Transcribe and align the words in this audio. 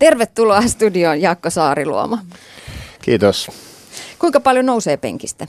Tervetuloa 0.00 0.62
studioon 0.62 1.20
Jaakko 1.20 1.50
Saariluoma. 1.50 2.18
Kiitos. 3.02 3.50
Kuinka 4.18 4.40
paljon 4.40 4.66
nousee 4.66 4.96
penkistä? 4.96 5.46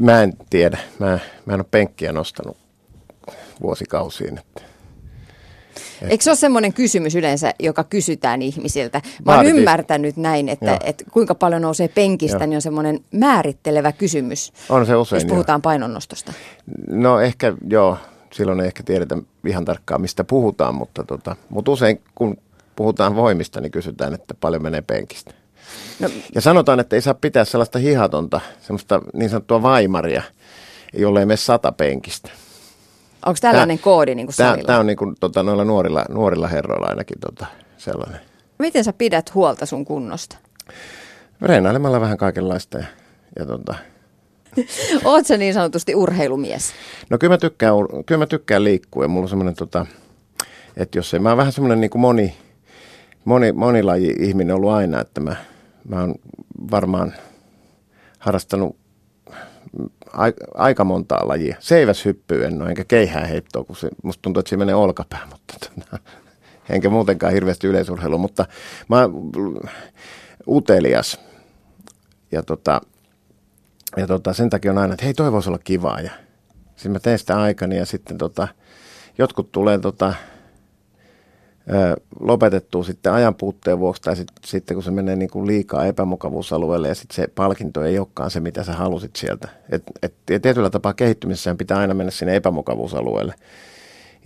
Mä 0.00 0.22
en 0.22 0.32
tiedä. 0.50 0.78
Mä, 0.98 1.18
mä 1.46 1.54
en 1.54 1.60
ole 1.60 1.66
penkkiä 1.70 2.12
nostanut 2.12 2.56
vuosikausiin. 3.62 4.38
Että. 4.38 4.62
Eikö 6.08 6.24
se 6.24 6.30
ole 6.30 6.36
semmoinen 6.36 6.72
kysymys 6.72 7.14
yleensä, 7.14 7.54
joka 7.58 7.84
kysytään 7.84 8.42
ihmisiltä? 8.42 9.02
Mä 9.24 9.36
oon 9.36 9.46
ymmärtänyt 9.46 10.16
näin, 10.16 10.48
että, 10.48 10.78
että 10.84 11.04
kuinka 11.12 11.34
paljon 11.34 11.62
nousee 11.62 11.88
penkistä, 11.88 12.36
Joo. 12.36 12.46
niin 12.46 12.56
on 12.56 12.62
semmoinen 12.62 13.00
määrittelevä 13.12 13.92
kysymys. 13.92 14.52
On 14.68 14.86
se 14.86 14.96
usein, 14.96 15.22
Jos 15.22 15.28
puhutaan 15.28 15.58
jo. 15.58 15.62
painonnostosta. 15.62 16.32
No 16.88 17.20
ehkä 17.20 17.52
joo, 17.70 17.98
silloin 18.32 18.60
ei 18.60 18.66
ehkä 18.66 18.82
tiedetä 18.82 19.18
ihan 19.46 19.64
tarkkaan 19.64 20.00
mistä 20.00 20.24
puhutaan, 20.24 20.74
mutta, 20.74 21.04
tota, 21.04 21.36
mutta 21.48 21.70
usein 21.70 22.00
kun 22.14 22.36
puhutaan 22.76 23.16
voimista, 23.16 23.60
niin 23.60 23.72
kysytään, 23.72 24.14
että 24.14 24.34
paljon 24.40 24.62
menee 24.62 24.82
penkistä. 24.82 25.34
No. 26.00 26.08
Ja 26.34 26.40
sanotaan, 26.40 26.80
että 26.80 26.96
ei 26.96 27.02
saa 27.02 27.14
pitää 27.14 27.44
sellaista 27.44 27.78
hihatonta, 27.78 28.40
semmoista 28.60 29.02
niin 29.12 29.30
sanottua 29.30 29.62
vaimaria, 29.62 30.22
jolle 30.94 31.20
ei 31.20 31.26
mene 31.26 31.36
sata 31.36 31.72
penkistä. 31.72 32.30
Onko 33.26 33.38
tällainen 33.40 33.78
tää, 33.78 33.84
koodi 33.84 34.14
niin 34.14 34.26
kuin 34.26 34.36
tämä, 34.36 34.56
tämä 34.66 34.78
on 34.78 34.86
niin 34.86 34.96
kuin, 34.96 35.14
tota, 35.20 35.42
noilla 35.42 35.64
nuorilla, 35.64 36.04
nuorilla 36.08 36.48
herroilla 36.48 36.86
ainakin 36.86 37.20
tota, 37.20 37.46
sellainen. 37.76 38.20
Miten 38.58 38.84
sä 38.84 38.92
pidät 38.92 39.34
huolta 39.34 39.66
sun 39.66 39.84
kunnosta? 39.84 40.36
Reenailemalla 41.40 42.00
vähän 42.00 42.16
kaikenlaista 42.16 42.78
ja, 42.78 42.84
ja 43.38 43.46
tota, 43.46 43.74
Oletko 45.04 45.36
niin 45.36 45.54
sanotusti 45.54 45.94
urheilumies? 45.94 46.72
No 47.10 47.18
kyllä 47.18 47.34
mä 47.34 47.38
tykkään, 47.38 47.74
kyllä 48.06 48.18
mä 48.18 48.26
tykkään 48.26 48.64
liikkua 48.64 49.04
ja 49.04 49.08
mulla 49.08 49.24
on 49.24 49.28
semmoinen, 49.28 49.54
tota, 49.54 49.86
että 50.76 50.98
jos 50.98 51.14
ei, 51.14 51.20
mä 51.20 51.28
oon 51.28 51.38
vähän 51.38 51.52
semmoinen 51.52 51.80
niin 51.80 51.90
kuin 51.90 52.00
moni, 52.00 52.36
moni, 53.26 53.52
monilaji 53.52 54.14
ihminen 54.18 54.56
ollut 54.56 54.70
aina, 54.70 55.00
että 55.00 55.20
mä, 55.20 55.36
mä 55.88 56.00
oon 56.00 56.14
varmaan 56.70 57.14
harrastanut 58.18 58.76
aika 60.54 60.84
montaa 60.84 61.28
lajia. 61.28 61.56
Seiväshyppyä 61.58 62.46
en 62.46 62.62
ole, 62.62 62.68
enkä 62.68 62.84
keihää 62.84 63.26
heittoa, 63.26 63.64
kun 63.64 63.76
se, 63.76 63.88
musta 64.02 64.22
tuntuu, 64.22 64.40
että 64.40 64.50
se 64.50 64.56
menee 64.56 64.74
olkapää, 64.74 65.26
mutta 65.30 65.54
tota, 65.60 65.98
enkä 66.68 66.90
muutenkaan 66.90 67.32
hirveästi 67.32 67.66
yleisurheilu, 67.66 68.18
mutta 68.18 68.46
mä 68.88 69.00
oon 69.00 69.30
utelias. 70.48 71.20
Ja, 72.32 72.42
tota, 72.42 72.80
ja 73.96 74.06
tota, 74.06 74.32
sen 74.32 74.50
takia 74.50 74.70
on 74.70 74.78
aina, 74.78 74.94
että 74.94 75.04
hei, 75.04 75.14
toi 75.14 75.32
voisi 75.32 75.48
olla 75.48 75.58
kivaa. 75.64 76.00
Ja 76.00 76.10
sitten 76.76 76.92
mä 76.92 77.00
teen 77.00 77.18
sitä 77.18 77.40
aikani 77.40 77.76
ja 77.76 77.86
sitten 77.86 78.18
tota, 78.18 78.48
jotkut 79.18 79.52
tulee 79.52 79.78
tota, 79.78 80.14
lopetettua 82.20 82.84
sitten 82.84 83.12
ajan 83.12 83.34
puutteen 83.34 83.78
vuoksi 83.78 84.02
tai 84.02 84.16
sit, 84.16 84.28
sitten 84.44 84.74
kun 84.74 84.84
se 84.84 84.90
menee 84.90 85.16
niin 85.16 85.30
kuin 85.30 85.46
liikaa 85.46 85.86
epämukavuusalueelle 85.86 86.88
ja 86.88 86.94
sitten 86.94 87.16
se 87.16 87.28
palkinto 87.34 87.84
ei 87.84 87.98
olekaan 87.98 88.30
se, 88.30 88.40
mitä 88.40 88.64
sä 88.64 88.72
halusit 88.72 89.16
sieltä. 89.16 89.48
Et, 89.70 89.82
et, 90.02 90.14
ja 90.30 90.40
tietyllä 90.40 90.70
tapaa 90.70 90.94
kehittymisessä 90.94 91.54
pitää 91.54 91.78
aina 91.78 91.94
mennä 91.94 92.10
sinne 92.10 92.36
epämukavuusalueelle. 92.36 93.34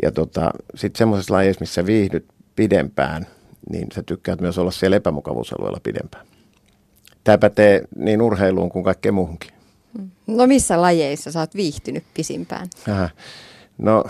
Ja 0.03 0.11
tota, 0.11 0.51
sitten 0.75 0.99
semmoisessa 0.99 1.35
lajeissa, 1.35 1.61
missä 1.61 1.87
viihdyt 1.87 2.27
pidempään, 2.57 3.27
niin 3.71 3.87
sä 3.95 4.03
tykkäät 4.03 4.41
myös 4.41 4.59
olla 4.59 4.71
siellä 4.71 4.97
epämukavuusalueella 4.97 5.81
pidempään. 5.83 6.27
Tämä 7.25 7.39
pätee 7.39 7.83
niin 7.97 8.23
urheiluun 8.23 8.69
kuin 8.69 8.85
kaikkeen 8.85 9.15
muuhunkin. 9.15 9.51
No 10.27 10.47
missä 10.47 10.83
lajeissa 10.83 11.33
sä 11.33 11.41
oot 11.41 11.55
viihtynyt 11.55 12.05
pisimpään? 12.15 12.69
Äh, 12.89 13.15
no 13.79 14.05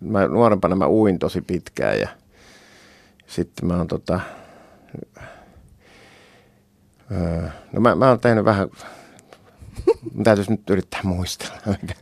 mä 0.00 0.28
nuorempana 0.28 0.76
mä 0.76 0.88
uin 0.88 1.18
tosi 1.18 1.40
pitkään 1.40 2.00
ja 2.00 2.08
sitten 3.26 3.68
mä 3.68 3.76
oon 3.76 3.86
tota, 3.86 4.20
öö, 7.12 7.48
no 7.72 7.80
mä, 7.80 7.94
mä 7.94 8.08
oon 8.08 8.20
tehnyt 8.20 8.44
vähän, 8.44 8.68
mä 10.14 10.24
täytyisi 10.24 10.50
nyt 10.50 10.70
yrittää 10.70 11.00
muistella. 11.04 11.56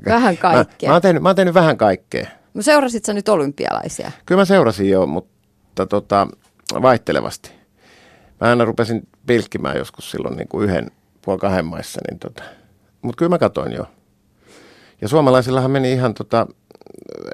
Vähän 0.05 0.37
kaikkea. 0.37 0.89
Mä, 0.89 0.91
mä, 0.91 0.95
oon 0.95 1.03
tehnyt, 1.03 1.23
mä 1.23 1.29
oon 1.29 1.37
tehnyt 1.37 1.55
vähän 1.55 1.77
kaikkea. 1.77 2.27
No 2.55 2.63
seurasit 2.63 3.05
sä 3.05 3.13
nyt 3.13 3.29
olympialaisia? 3.29 4.13
Kyllä 4.27 4.41
mä 4.41 4.45
seurasin 4.45 4.91
jo, 4.91 5.07
mutta 5.07 5.87
tota, 5.87 6.29
vaihtelevasti. 6.83 7.51
Mä 8.41 8.49
aina 8.49 8.65
rupesin 8.65 9.09
pilkkimään 9.27 9.77
joskus 9.77 10.11
silloin 10.11 10.37
niin 10.37 10.49
kuin 10.49 10.65
yhden 10.65 10.91
puoli 11.25 11.39
kahden 11.39 11.65
maissa, 11.65 12.01
niin 12.11 12.19
tota, 12.19 12.43
mutta 13.03 13.19
kyllä 13.19 13.29
mä 13.29 13.39
katoin 13.39 13.73
jo. 13.73 13.87
Ja 15.01 15.09
suomalaisillahan 15.09 15.71
meni 15.71 15.93
ihan 15.93 16.15
tota, 16.15 16.47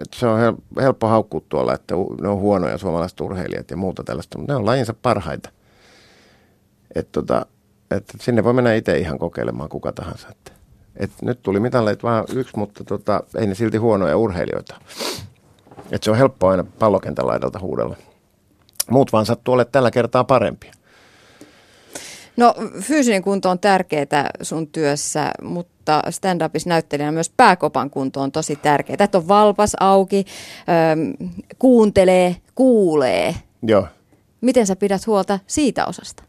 että 0.01 0.19
se 0.19 0.27
on 0.27 0.59
helppo 0.81 1.07
haukkua 1.07 1.41
tuolla, 1.49 1.75
että 1.75 1.95
ne 2.21 2.29
on 2.29 2.39
huonoja 2.39 2.79
suomalaiset 2.79 3.21
urheilijat 3.21 3.71
ja 3.71 3.77
muuta 3.77 4.05
tällaista, 4.05 4.39
mutta 4.39 4.53
ne 4.53 4.57
on 4.57 4.67
lajinsa 4.67 4.95
parhaita. 5.03 5.51
Että 6.95 7.13
tota, 7.13 7.47
et 7.91 8.05
sinne 8.21 8.45
voi 8.45 8.53
mennä 8.53 8.75
itse 8.75 8.99
ihan 8.99 9.19
kokeilemaan 9.19 9.69
kuka 9.69 9.93
tahansa. 9.93 10.29
Että, 10.31 10.53
et 10.97 11.11
nyt 11.23 11.43
tuli 11.43 11.61
mitalleita 11.61 12.03
vain 12.03 12.25
yksi, 12.35 12.57
mutta 12.57 12.85
tota, 12.85 13.23
ei 13.39 13.47
ne 13.47 13.55
silti 13.55 13.77
huonoja 13.77 14.17
urheilijoita. 14.17 14.77
Et 15.91 16.03
se 16.03 16.11
on 16.11 16.17
helppo 16.17 16.49
aina 16.49 16.65
pallokentän 16.79 17.27
laidalta 17.27 17.59
huudella. 17.59 17.97
Muut 18.91 19.13
vaan 19.13 19.27
sattuu 19.27 19.55
olemaan 19.55 19.73
tällä 19.73 19.91
kertaa 19.91 20.25
parempia. 20.25 20.73
No 22.37 22.55
fyysinen 22.81 23.23
kunto 23.23 23.51
on 23.51 23.59
tärkeää 23.59 24.31
sun 24.43 24.67
työssä, 24.67 25.31
mutta 25.43 25.78
stand-upissa 26.11 26.69
näyttelijänä 26.69 27.13
myös 27.13 27.31
pääkopan 27.37 27.91
kunto 27.91 28.21
on 28.21 28.33
tosi 28.33 28.57
tärkeää. 28.57 28.97
Että 29.01 29.19
on 29.19 29.29
valpas 29.29 29.73
auki, 29.81 30.25
ähm, 30.69 31.31
kuuntelee, 31.59 32.37
kuulee. 32.55 33.35
Joo. 33.63 33.87
Miten 34.41 34.67
sä 34.67 34.77
pidät 34.77 35.07
huolta 35.07 35.39
siitä 35.47 35.87
osasta? 35.87 36.23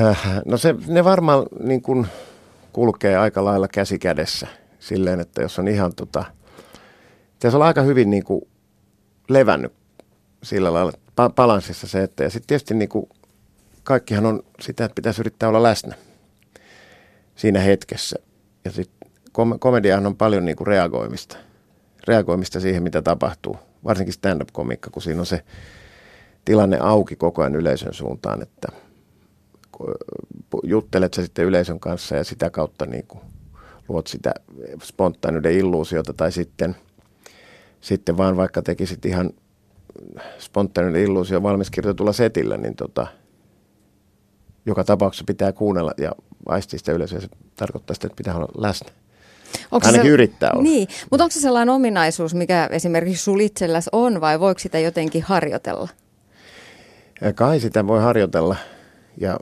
Äh, 0.00 0.26
no 0.44 0.56
se, 0.56 0.74
ne 0.86 1.04
varmaan 1.04 1.46
niin 1.60 1.82
kun 1.82 2.06
kulkee 2.72 3.16
aika 3.16 3.44
lailla 3.44 3.68
käsi 3.68 3.98
kädessä 3.98 4.46
silleen, 4.78 5.20
että 5.20 5.42
jos 5.42 5.58
on 5.58 5.68
ihan 5.68 5.94
tota, 5.94 6.24
pitäisi 7.32 7.56
olla 7.56 7.66
aika 7.66 7.82
hyvin 7.82 8.10
niin 8.10 8.24
kuin 8.24 8.42
levännyt 9.28 9.72
sillä 10.42 10.74
lailla 10.74 10.92
balanssissa 11.28 11.86
se, 11.86 12.02
että 12.02 12.24
ja 12.24 12.30
sitten 12.30 12.46
tietysti 12.46 12.74
niin 12.74 12.88
kuin 12.88 13.08
kaikkihan 13.82 14.26
on 14.26 14.42
sitä, 14.60 14.84
että 14.84 14.94
pitäisi 14.94 15.20
yrittää 15.20 15.48
olla 15.48 15.62
läsnä 15.62 15.94
siinä 17.36 17.60
hetkessä. 17.60 18.16
Ja 18.76 18.84
kom- 19.32 19.58
komediahan 19.58 20.06
on 20.06 20.16
paljon 20.16 20.44
niin 20.44 20.56
kuin 20.56 20.66
reagoimista. 20.66 21.36
Reagoimista 22.08 22.60
siihen, 22.60 22.82
mitä 22.82 23.02
tapahtuu. 23.02 23.56
Varsinkin 23.84 24.12
stand-up-komikka, 24.12 24.90
kun 24.90 25.02
siinä 25.02 25.20
on 25.20 25.26
se 25.26 25.44
tilanne 26.44 26.78
auki 26.80 27.16
koko 27.16 27.42
ajan 27.42 27.56
yleisön 27.56 27.94
suuntaan, 27.94 28.42
että 28.42 28.68
juttelet 30.62 31.14
sä 31.14 31.22
sitten 31.22 31.44
yleisön 31.44 31.80
kanssa 31.80 32.16
ja 32.16 32.24
sitä 32.24 32.50
kautta 32.50 32.86
niin 32.86 33.06
kuin 33.08 33.20
luot 33.88 34.06
sitä 34.06 34.34
spontaaniuden 34.82 35.52
illuusiota 35.52 36.12
tai 36.12 36.32
sitten, 36.32 36.76
sitten 37.80 38.16
vaan 38.16 38.36
vaikka 38.36 38.62
tekisit 38.62 39.04
ihan 39.04 39.30
spontaaninen 40.38 41.02
illuusio 41.02 41.42
valmis 41.42 41.70
kirjoitetulla 41.70 42.12
setillä, 42.12 42.56
niin 42.56 42.76
tota, 42.76 43.06
joka 44.68 44.84
tapauksessa 44.84 45.24
pitää 45.26 45.52
kuunnella 45.52 45.92
ja 45.98 46.12
aistia 46.46 46.78
sitä 46.78 46.92
yleisöä. 46.92 47.20
Se 47.20 47.28
tarkoittaa 47.56 47.94
sitä, 47.94 48.06
että 48.06 48.16
pitää 48.16 48.36
olla 48.36 48.48
läsnä. 48.58 48.90
Onko 49.70 49.86
Ainakin 49.86 50.08
se, 50.08 50.12
yrittää 50.12 50.50
olla. 50.52 50.62
Niin, 50.62 50.88
mutta 51.10 51.24
onko 51.24 51.32
se 51.32 51.40
sellainen 51.40 51.74
ominaisuus, 51.74 52.34
mikä 52.34 52.68
esimerkiksi 52.72 53.24
sul 53.24 53.40
itselläsi 53.40 53.90
on 53.92 54.20
vai 54.20 54.40
voiko 54.40 54.58
sitä 54.58 54.78
jotenkin 54.78 55.22
harjoitella? 55.22 55.88
Ja 57.20 57.32
kai 57.32 57.60
sitä 57.60 57.86
voi 57.86 58.00
harjoitella 58.00 58.56
ja 59.16 59.38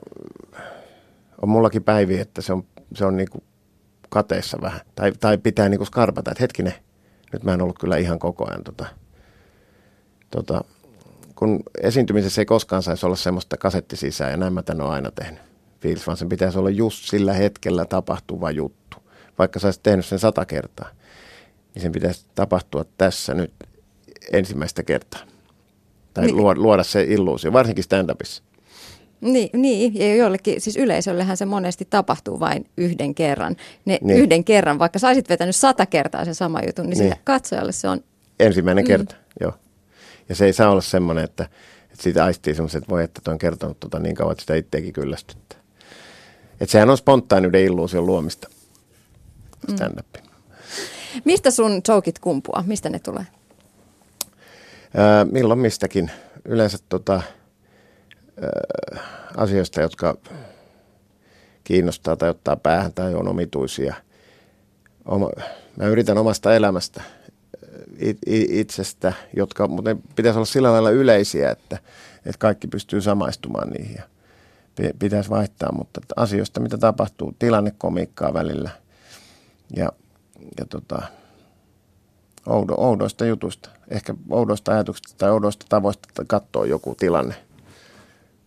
on 1.41 1.49
mullakin 1.49 1.83
päivi, 1.83 2.19
että 2.19 2.41
se 2.41 2.53
on, 2.53 2.63
se 2.95 3.05
on 3.05 3.17
niin 3.17 3.29
kuin 3.29 3.43
kateessa 4.09 4.57
vähän. 4.61 4.81
Tai, 4.95 5.11
tai 5.19 5.37
pitää 5.37 5.69
niin 5.69 5.77
kuin 5.77 5.87
skarpata, 5.87 6.31
että 6.31 6.43
hetkinen, 6.43 6.73
nyt 7.33 7.43
mä 7.43 7.53
en 7.53 7.61
ollut 7.61 7.79
kyllä 7.79 7.97
ihan 7.97 8.19
koko 8.19 8.49
ajan 8.49 8.63
tota, 8.63 8.85
tota, 10.31 10.63
kun 11.37 11.59
esiintymisessä 11.81 12.41
ei 12.41 12.45
koskaan 12.45 12.83
saisi 12.83 13.05
olla 13.05 13.15
semmoista 13.15 13.57
kasetti 13.57 13.95
sisään, 13.95 14.31
ja 14.31 14.37
näin 14.37 14.53
mä 14.53 14.63
tämän 14.63 14.81
olen 14.81 14.93
aina 14.93 15.11
tehnyt. 15.11 15.39
Fiilis, 15.79 16.07
vaan 16.07 16.17
sen 16.17 16.29
pitäisi 16.29 16.59
olla 16.59 16.69
just 16.69 17.03
sillä 17.09 17.33
hetkellä 17.33 17.85
tapahtuva 17.85 18.51
juttu. 18.51 18.97
Vaikka 19.39 19.59
sä 19.59 19.67
olisit 19.67 19.83
tehnyt 19.83 20.05
sen 20.05 20.19
sata 20.19 20.45
kertaa, 20.45 20.89
niin 21.73 21.81
sen 21.81 21.91
pitäisi 21.91 22.25
tapahtua 22.35 22.85
tässä 22.97 23.33
nyt 23.33 23.53
ensimmäistä 24.33 24.83
kertaa. 24.83 25.19
Tai 26.13 26.25
niin. 26.25 26.37
luoda, 26.37 26.59
luoda 26.59 26.83
se 26.83 27.03
illuusio, 27.03 27.53
varsinkin 27.53 27.83
stand-upissa. 27.83 28.43
Niin, 29.21 29.49
niin, 29.53 29.95
ja 29.95 30.15
jollekin, 30.15 30.61
siis 30.61 30.77
yleisöllehän 30.77 31.37
se 31.37 31.45
monesti 31.45 31.87
tapahtuu 31.89 32.39
vain 32.39 32.65
yhden 32.77 33.15
kerran. 33.15 33.55
Ne 33.85 33.99
niin. 34.01 34.19
yhden 34.19 34.43
kerran, 34.43 34.79
vaikka 34.79 34.99
saisit 34.99 35.29
vetänyt 35.29 35.55
sata 35.55 35.85
kertaa 35.85 36.25
sen 36.25 36.35
sama 36.35 36.61
jutun, 36.67 36.89
niin, 36.89 36.99
niin. 36.99 37.13
katsojalle 37.23 37.71
se 37.71 37.89
on... 37.89 38.03
Ensimmäinen 38.39 38.83
mm. 38.83 38.87
kerta, 38.87 39.15
joo. 39.15 39.26
Ja 40.29 40.35
se 40.35 40.45
ei 40.45 40.53
saa 40.53 40.69
olla 40.69 40.81
semmoinen, 40.81 41.23
että, 41.23 41.43
että 41.91 42.03
siitä 42.03 42.25
aistii 42.25 42.55
semmoisen, 42.55 42.79
että 42.79 42.89
voi, 42.89 43.03
että 43.03 43.21
tuo 43.23 43.31
on 43.31 43.37
kertonut 43.37 43.79
tota 43.79 43.99
niin 43.99 44.15
kauan, 44.15 44.31
että 44.31 44.41
sitä 44.41 44.55
itseäkin 44.55 44.93
kyllästyttää. 44.93 45.59
Että 46.59 46.71
sehän 46.71 46.89
on 46.89 46.97
spontaaniuden 46.97 47.61
illuusion 47.61 48.05
luomista, 48.05 48.47
stand 49.75 49.95
mm. 49.95 50.27
Mistä 51.25 51.51
sun 51.51 51.81
jokit 51.87 52.19
kumpua? 52.19 52.63
Mistä 52.67 52.89
ne 52.89 52.99
tulee? 52.99 53.25
Ää, 54.95 55.25
milloin 55.25 55.59
mistäkin. 55.59 56.11
Yleensä 56.45 56.77
tota, 56.89 57.15
äh, 57.15 59.01
asioista, 59.37 59.81
jotka 59.81 60.17
kiinnostaa 61.63 62.15
tai 62.15 62.29
ottaa 62.29 62.55
päähän 62.55 62.93
tai 62.93 63.15
on 63.15 63.27
omituisia. 63.27 63.95
Oma, 65.05 65.29
mä 65.75 65.85
yritän 65.85 66.17
omasta 66.17 66.55
elämästä 66.55 67.01
it, 67.99 68.17
it, 68.25 68.49
itsestä, 68.49 69.13
jotka 69.35 69.67
mutta 69.67 69.93
ne 69.93 69.99
pitäisi 70.15 70.37
olla 70.37 70.45
sillä 70.45 70.71
lailla 70.71 70.89
yleisiä, 70.89 71.51
että, 71.51 71.77
että 72.17 72.39
kaikki 72.39 72.67
pystyy 72.67 73.01
samaistumaan 73.01 73.69
niihin. 73.69 73.95
Ja 73.95 74.03
pitäisi 74.99 75.29
vaihtaa, 75.29 75.71
mutta 75.71 76.01
asioista, 76.15 76.59
mitä 76.59 76.77
tapahtuu, 76.77 77.35
tilannekomiikkaa 77.39 78.33
välillä 78.33 78.69
ja, 79.75 79.91
ja 80.59 80.65
tota, 80.65 81.01
oudo, 82.47 82.73
oudoista 82.77 83.25
jutuista, 83.25 83.69
ehkä 83.87 84.13
oudoista 84.29 84.71
ajatuksista 84.71 85.17
tai 85.17 85.31
oudoista 85.31 85.65
tavoista 85.69 86.07
että 86.09 86.23
katsoo 86.27 86.65
joku 86.65 86.95
tilanne 86.95 87.35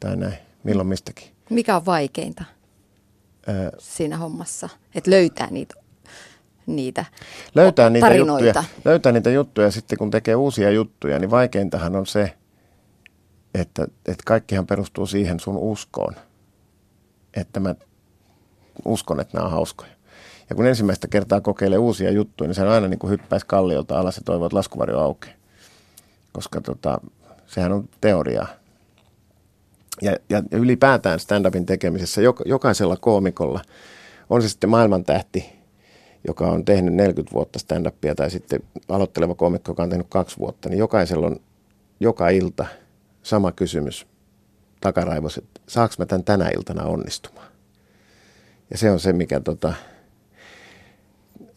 tai 0.00 0.16
näin, 0.16 0.38
milloin 0.64 0.88
mistäkin. 0.88 1.28
Mikä 1.50 1.76
on 1.76 1.86
vaikeinta 1.86 2.44
öö, 3.48 3.70
siinä 3.78 4.16
hommassa, 4.16 4.68
että 4.94 5.10
löytää 5.10 5.48
niitä 5.50 5.74
niitä 6.76 7.04
löytää 7.54 7.90
niitä 7.90 8.06
tarinoita. 8.06 8.46
juttuja, 8.46 8.64
löytää 8.84 9.12
niitä 9.12 9.30
juttuja 9.30 9.70
sitten 9.70 9.98
kun 9.98 10.10
tekee 10.10 10.34
uusia 10.34 10.70
juttuja, 10.70 11.18
niin 11.18 11.30
vaikeintahan 11.30 11.96
on 11.96 12.06
se, 12.06 12.32
että, 13.54 13.82
että 13.82 14.22
kaikkihan 14.26 14.66
perustuu 14.66 15.06
siihen 15.06 15.40
sun 15.40 15.56
uskoon, 15.56 16.14
että 17.36 17.60
mä 17.60 17.74
uskon, 18.84 19.20
että 19.20 19.36
nämä 19.36 19.46
on 19.46 19.52
hauskoja. 19.52 19.90
Ja 20.50 20.56
kun 20.56 20.66
ensimmäistä 20.66 21.08
kertaa 21.08 21.40
kokeilee 21.40 21.78
uusia 21.78 22.10
juttuja, 22.10 22.48
niin 22.48 22.54
se 22.54 22.62
on 22.62 22.68
aina 22.68 22.88
niin 22.88 22.98
kuin 22.98 23.10
hyppäisi 23.10 23.46
kalliolta 23.46 24.00
alas 24.00 24.16
ja 24.16 24.22
toivoo, 24.24 24.46
että 24.46 24.56
laskuvarjo 24.56 24.98
aukeaa. 24.98 25.36
Koska 26.32 26.60
tota, 26.60 27.00
sehän 27.46 27.72
on 27.72 27.88
teoriaa. 28.00 28.46
Ja, 30.02 30.16
ja 30.30 30.42
ylipäätään 30.52 31.18
stand-upin 31.18 31.66
tekemisessä 31.66 32.20
jokaisella 32.44 32.96
koomikolla, 32.96 33.60
on 34.30 34.42
se 34.42 34.48
sitten 34.48 34.70
maailmantähti, 34.70 35.52
joka 36.28 36.46
on 36.46 36.64
tehnyt 36.64 36.94
40 36.94 37.34
vuotta 37.34 37.58
stand-upia, 37.58 38.14
tai 38.14 38.30
sitten 38.30 38.60
aloitteleva 38.88 39.34
koomikko, 39.34 39.70
joka 39.70 39.82
on 39.82 39.90
tehnyt 39.90 40.06
kaksi 40.10 40.38
vuotta, 40.38 40.68
niin 40.68 40.78
jokaisella 40.78 41.26
on 41.26 41.36
joka 42.00 42.28
ilta 42.28 42.66
sama 43.22 43.52
kysymys 43.52 44.06
takaraivossa, 44.80 45.40
että 45.44 45.60
saaks 45.68 45.98
mä 45.98 46.06
tämän 46.06 46.24
tänä 46.24 46.48
iltana 46.48 46.84
onnistumaan. 46.84 47.46
Ja 48.70 48.78
se 48.78 48.90
on 48.90 49.00
se, 49.00 49.12
mikä 49.12 49.40
tota, 49.40 49.72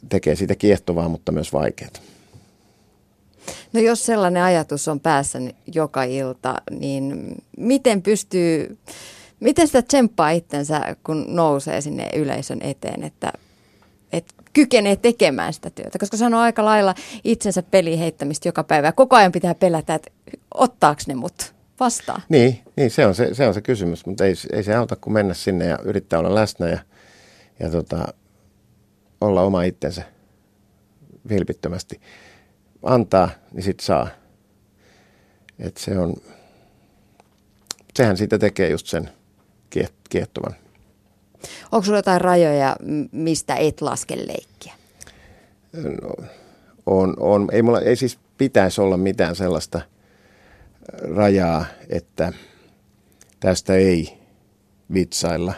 tekee 0.10 0.36
siitä 0.36 0.56
kiehtovaa, 0.56 1.10
mutta 1.10 1.32
myös 1.32 1.54
vaikeaa. 1.54 1.92
No 3.74 3.80
jos 3.80 4.06
sellainen 4.06 4.44
ajatus 4.44 4.88
on 4.88 5.00
päässä 5.00 5.40
joka 5.74 6.04
ilta, 6.04 6.56
niin 6.72 7.36
miten 7.58 8.02
pystyy, 8.02 8.78
miten 9.40 9.68
sitä 9.68 9.82
tsemppaa 9.82 10.30
itsensä, 10.30 10.96
kun 11.04 11.26
nousee 11.28 11.82
sinne 11.82 12.10
yleisön 12.16 12.60
eteen, 12.62 13.04
että 13.04 13.34
kykenee 14.54 14.96
tekemään 14.96 15.54
sitä 15.54 15.70
työtä? 15.70 16.00
Koska 16.00 16.18
se 16.18 16.26
on 16.26 16.34
aika 16.34 16.66
lailla 16.66 16.96
itsensä 17.24 17.64
peli 17.64 18.00
heittämistä 18.00 18.48
joka 18.48 18.64
päivä. 18.64 18.92
Koko 18.92 19.16
ajan 19.16 19.32
pitää 19.32 19.56
pelätä, 19.56 19.96
että 19.96 20.12
ottaako 20.54 21.02
ne 21.08 21.16
mut 21.16 21.54
vastaan. 21.80 22.22
Niin, 22.30 22.60
niin 22.76 22.92
se, 22.92 23.06
on 23.06 23.16
se, 23.16 23.34
se 23.34 23.48
on 23.48 23.54
se 23.54 23.62
kysymys, 23.62 24.06
mutta 24.06 24.26
ei, 24.26 24.34
ei 24.54 24.64
se 24.64 24.76
auta 24.76 24.96
kuin 24.96 25.14
mennä 25.14 25.34
sinne 25.34 25.66
ja 25.66 25.80
yrittää 25.84 26.20
olla 26.20 26.36
läsnä 26.36 26.70
ja, 26.70 26.80
ja 27.60 27.70
tota, 27.70 28.14
olla 29.22 29.42
oma 29.42 29.64
itsensä 29.64 30.04
vilpittömästi. 31.30 32.02
Antaa, 32.84 33.30
niin 33.52 33.64
sit 33.64 33.80
saa. 33.80 34.08
Et 35.60 35.78
se 35.78 36.00
on, 36.00 36.16
sehän 37.96 38.18
siitä 38.18 38.40
tekee 38.40 38.70
just 38.70 38.88
sen 38.88 39.10
kiehtovan. 40.10 40.56
Onko 41.72 41.86
sulla 41.86 41.98
jotain 41.98 42.22
rajoja, 42.22 42.76
mistä 43.12 43.56
et 43.56 43.82
laske 43.82 44.18
leikkiä? 44.18 44.74
No, 45.74 46.28
on, 46.86 47.14
on. 47.20 47.48
Ei, 47.52 47.62
mulla, 47.62 47.82
ei 47.82 47.96
siis 47.96 48.20
pitäisi 48.38 48.82
olla 48.82 48.98
mitään 48.98 49.36
sellaista 49.36 49.82
rajaa, 51.16 51.66
että 51.90 52.34
tästä 53.40 53.76
ei 53.76 54.18
vitsailla. 54.94 55.54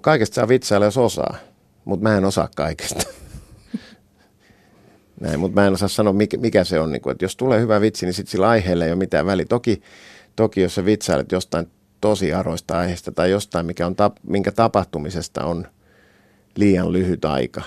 Kaikesta 0.00 0.34
saa 0.34 0.48
vitsailla, 0.48 0.86
jos 0.86 0.96
osaa, 0.96 1.36
mutta 1.84 2.02
mä 2.02 2.16
en 2.16 2.24
osaa 2.24 2.48
kaikesta. 2.56 3.04
Näin, 5.20 5.40
mutta 5.40 5.60
mä 5.60 5.66
en 5.66 5.72
osaa 5.72 5.88
sanoa, 5.88 6.12
mikä, 6.12 6.36
mikä 6.36 6.64
se 6.64 6.80
on. 6.80 6.92
Niin 6.92 7.02
kuin, 7.02 7.12
että 7.12 7.24
jos 7.24 7.36
tulee 7.36 7.60
hyvä 7.60 7.80
vitsi, 7.80 8.06
niin 8.06 8.14
sitten 8.14 8.30
sillä 8.30 8.48
aiheella 8.48 8.84
ei 8.84 8.90
ole 8.90 8.98
mitään 8.98 9.26
väliä. 9.26 9.46
Toki, 9.48 9.82
toki 10.36 10.60
jos 10.60 10.74
sä 10.74 10.84
vitsailet 10.84 11.32
jostain 11.32 11.70
tosi 12.00 12.32
aroista 12.32 12.78
aiheesta 12.78 13.12
tai 13.12 13.30
jostain, 13.30 13.66
mikä 13.66 13.86
on 13.86 13.96
tap, 13.96 14.16
minkä 14.22 14.52
tapahtumisesta 14.52 15.44
on 15.44 15.66
liian 16.56 16.92
lyhyt 16.92 17.24
aika, 17.24 17.62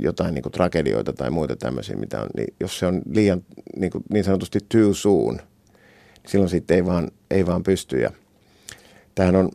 jotain 0.00 0.34
niin 0.34 0.42
kuin 0.42 0.52
tragedioita 0.52 1.12
tai 1.12 1.30
muita 1.30 1.56
tämmöisiä, 1.56 1.96
mitä 1.96 2.22
on, 2.22 2.28
niin 2.36 2.54
jos 2.60 2.78
se 2.78 2.86
on 2.86 3.02
liian 3.10 3.44
niin, 3.76 3.92
kuin, 3.92 4.04
niin 4.12 4.24
sanotusti 4.24 4.58
too 4.68 4.94
soon, 4.94 5.34
niin 5.34 6.30
silloin 6.30 6.50
sitten 6.50 6.74
ei 6.74 6.86
vaan, 6.86 7.10
ei 7.30 7.46
vaan 7.46 7.62
pysty. 7.62 8.00
Ja 8.00 8.10
tämähän 9.14 9.36
on 9.36 9.50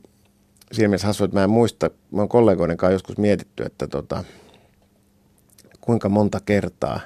siinä 0.71 0.87
mielessä 0.87 1.07
hassu, 1.07 1.23
että 1.23 1.37
mä 1.37 1.43
en 1.43 1.49
muista, 1.49 1.89
mä 2.11 2.21
oon 2.21 2.29
kollegoiden 2.29 2.77
kanssa 2.77 2.93
joskus 2.93 3.17
mietitty, 3.17 3.63
että 3.63 3.87
tota, 3.87 4.23
kuinka 5.81 6.09
monta 6.09 6.39
kertaa 6.45 6.99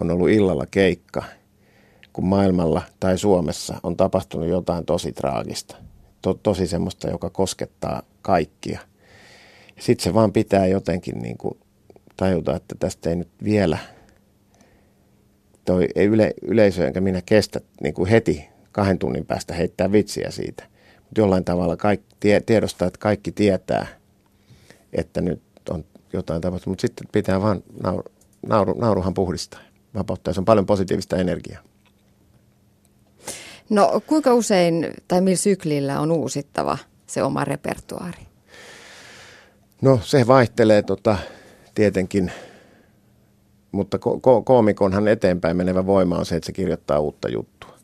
on 0.00 0.10
ollut 0.10 0.30
illalla 0.30 0.66
keikka, 0.70 1.22
kun 2.18 2.28
maailmalla 2.28 2.82
tai 3.00 3.18
Suomessa 3.18 3.80
on 3.82 3.96
tapahtunut 3.96 4.48
jotain 4.48 4.84
tosi 4.84 5.12
traagista, 5.12 5.76
to, 6.22 6.34
tosi 6.34 6.66
semmoista, 6.66 7.10
joka 7.10 7.30
koskettaa 7.30 8.02
kaikkia. 8.22 8.80
Sitten 9.80 10.04
se 10.04 10.14
vaan 10.14 10.32
pitää 10.32 10.66
jotenkin 10.66 11.18
niin 11.18 11.38
kuin 11.38 11.58
tajuta, 12.16 12.56
että 12.56 12.74
tästä 12.78 13.10
ei 13.10 13.16
nyt 13.16 13.28
vielä, 13.44 13.78
toi 15.64 15.88
ei 15.94 16.06
yle, 16.06 16.34
yleisö 16.42 16.86
enkä 16.86 17.00
minä 17.00 17.22
kestä 17.26 17.60
niin 17.82 17.94
kuin 17.94 18.08
heti 18.08 18.48
kahden 18.72 18.98
tunnin 18.98 19.26
päästä 19.26 19.54
heittää 19.54 19.92
vitsiä 19.92 20.30
siitä. 20.30 20.64
Mutta 20.96 21.20
jollain 21.20 21.44
tavalla 21.44 21.76
kaikki, 21.76 22.16
tie, 22.20 22.40
tiedostaa, 22.40 22.88
että 22.88 22.98
kaikki 22.98 23.32
tietää, 23.32 23.86
että 24.92 25.20
nyt 25.20 25.42
on 25.70 25.84
jotain 26.12 26.40
tapahtunut, 26.40 26.72
mutta 26.72 26.82
sitten 26.82 27.06
pitää 27.12 27.42
vaan 27.42 27.62
nauru, 27.82 28.04
nauru, 28.46 28.74
nauruhan 28.74 29.14
puhdistaa, 29.14 29.60
vapauttaa. 29.94 30.34
Se 30.34 30.40
on 30.40 30.44
paljon 30.44 30.66
positiivista 30.66 31.16
energiaa. 31.16 31.68
No 33.70 34.00
kuinka 34.06 34.34
usein 34.34 34.94
tai 35.08 35.20
millä 35.20 35.36
syklillä 35.36 36.00
on 36.00 36.12
uusittava 36.12 36.78
se 37.06 37.22
oma 37.22 37.44
repertuaari? 37.44 38.22
No 39.82 40.00
se 40.02 40.26
vaihtelee 40.26 40.82
tota, 40.82 41.18
tietenkin, 41.74 42.32
mutta 43.72 43.96
ko- 43.96 44.16
ko- 44.16 44.42
koomikonhan 44.44 45.08
eteenpäin 45.08 45.56
menevä 45.56 45.86
voima 45.86 46.16
on 46.16 46.26
se, 46.26 46.36
että 46.36 46.46
se 46.46 46.52
kirjoittaa 46.52 46.98
uutta 46.98 47.28
juttua. 47.28 47.78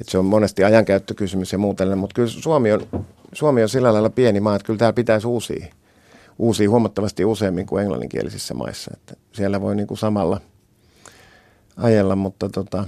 Et 0.00 0.08
se 0.08 0.18
on 0.18 0.24
monesti 0.24 0.64
ajankäyttökysymys 0.64 1.52
ja 1.52 1.58
muuten, 1.58 1.98
mutta 1.98 2.14
kyllä 2.14 2.28
Suomi 2.28 2.72
on, 2.72 2.86
Suomi 3.32 3.62
on 3.62 3.68
sillä 3.68 3.92
lailla 3.92 4.10
pieni 4.10 4.40
maa, 4.40 4.56
että 4.56 4.66
kyllä 4.66 4.78
täällä 4.78 4.92
pitäisi 4.92 5.26
uusia, 5.26 5.66
uusia 6.38 6.70
huomattavasti 6.70 7.24
useammin 7.24 7.66
kuin 7.66 7.82
englanninkielisissä 7.82 8.54
maissa. 8.54 8.90
Että 8.94 9.14
siellä 9.32 9.60
voi 9.60 9.76
niin 9.76 9.86
kuin 9.86 9.98
samalla 9.98 10.40
ajella, 11.76 12.16
mutta 12.16 12.48
tota, 12.48 12.84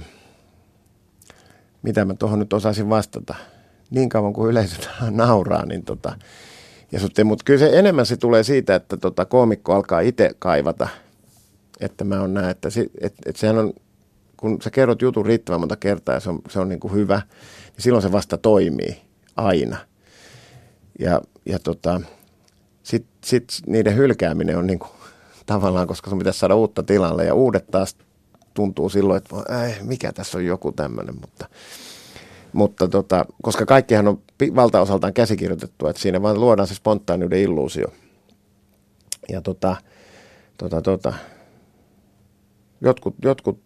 mitä 1.83 2.05
mä 2.05 2.13
tuohon 2.13 2.39
nyt 2.39 2.53
osaisin 2.53 2.89
vastata. 2.89 3.35
Niin 3.89 4.09
kauan 4.09 4.33
kuin 4.33 4.51
yleisö 4.51 4.89
nauraa, 5.11 5.65
niin 5.65 5.83
tota, 5.83 6.15
ja 6.91 6.99
sitten, 6.99 7.27
mutta 7.27 7.43
kyllä 7.43 7.59
se 7.59 7.79
enemmän 7.79 8.05
se 8.05 8.17
tulee 8.17 8.43
siitä, 8.43 8.75
että 8.75 8.97
tota, 8.97 9.25
koomikko 9.25 9.73
alkaa 9.73 9.99
itse 9.99 10.31
kaivata, 10.39 10.87
että 11.79 12.03
mä 12.03 12.21
oon 12.21 12.33
näin, 12.33 12.49
että, 12.49 12.69
se, 12.69 12.81
että, 13.01 13.21
että 13.25 13.39
sehän 13.39 13.57
on, 13.57 13.73
kun 14.37 14.61
sä 14.61 14.69
kerrot 14.69 15.01
jutun 15.01 15.25
riittävän 15.25 15.59
monta 15.59 15.75
kertaa 15.75 16.15
ja 16.15 16.19
se 16.19 16.29
on, 16.29 16.41
se 16.49 16.59
on 16.59 16.69
niin 16.69 16.79
kuin 16.79 16.93
hyvä, 16.93 17.21
niin 17.65 17.83
silloin 17.83 18.01
se 18.01 18.11
vasta 18.11 18.37
toimii 18.37 19.01
aina. 19.35 19.77
Ja, 20.99 21.21
ja 21.45 21.59
tota, 21.59 22.01
sitten 22.83 23.11
sit 23.25 23.49
niiden 23.67 23.95
hylkääminen 23.95 24.57
on 24.57 24.67
niin 24.67 24.79
kuin, 24.79 24.91
tavallaan, 25.45 25.87
koska 25.87 26.09
sun 26.09 26.19
pitäisi 26.19 26.39
saada 26.39 26.55
uutta 26.55 26.83
tilalle 26.83 27.25
ja 27.25 27.33
uudet 27.33 27.67
taas 27.71 27.95
tuntuu 28.53 28.89
silloin, 28.89 29.17
että 29.17 29.35
äh, 29.55 29.79
mikä 29.81 30.13
tässä 30.13 30.37
on 30.37 30.45
joku 30.45 30.71
tämmöinen, 30.71 31.15
mutta 31.21 31.47
mutta 32.53 32.87
tota, 32.87 33.25
koska 33.41 33.65
kaikkihan 33.65 34.07
on 34.07 34.21
valtaosaltaan 34.55 35.13
käsikirjoitettu, 35.13 35.87
että 35.87 36.01
siinä 36.01 36.21
vaan 36.21 36.39
luodaan 36.39 36.67
se 36.67 36.75
spontaaniuden 36.75 37.39
illuusio. 37.39 37.87
Ja 39.29 39.41
tota, 39.41 39.75
tota, 40.57 40.81
tota, 40.81 41.13
jotkut, 42.81 43.15
jotkut 43.23 43.59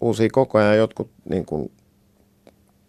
uusia 0.00 0.28
koko 0.32 0.58
ajan, 0.58 0.76
jotkut 0.76 1.10
niin 1.30 1.46
kuin 1.46 1.72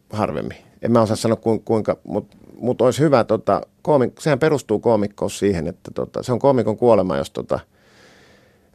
harvemmin. 0.09 0.57
En 0.81 0.91
mä 0.91 1.01
osaa 1.01 1.15
sanoa 1.15 1.39
kuinka, 1.65 1.97
mutta 2.03 2.37
mut 2.59 2.81
olisi 2.81 2.99
hyvä, 2.99 3.23
tota, 3.23 3.61
koomik, 3.81 4.21
sehän 4.21 4.39
perustuu 4.39 4.79
koomikkoon 4.79 5.31
siihen, 5.31 5.67
että 5.67 5.91
tota, 5.93 6.23
se 6.23 6.33
on 6.33 6.39
koomikon 6.39 6.77
kuolema, 6.77 7.17
jos 7.17 7.31
tota, 7.31 7.59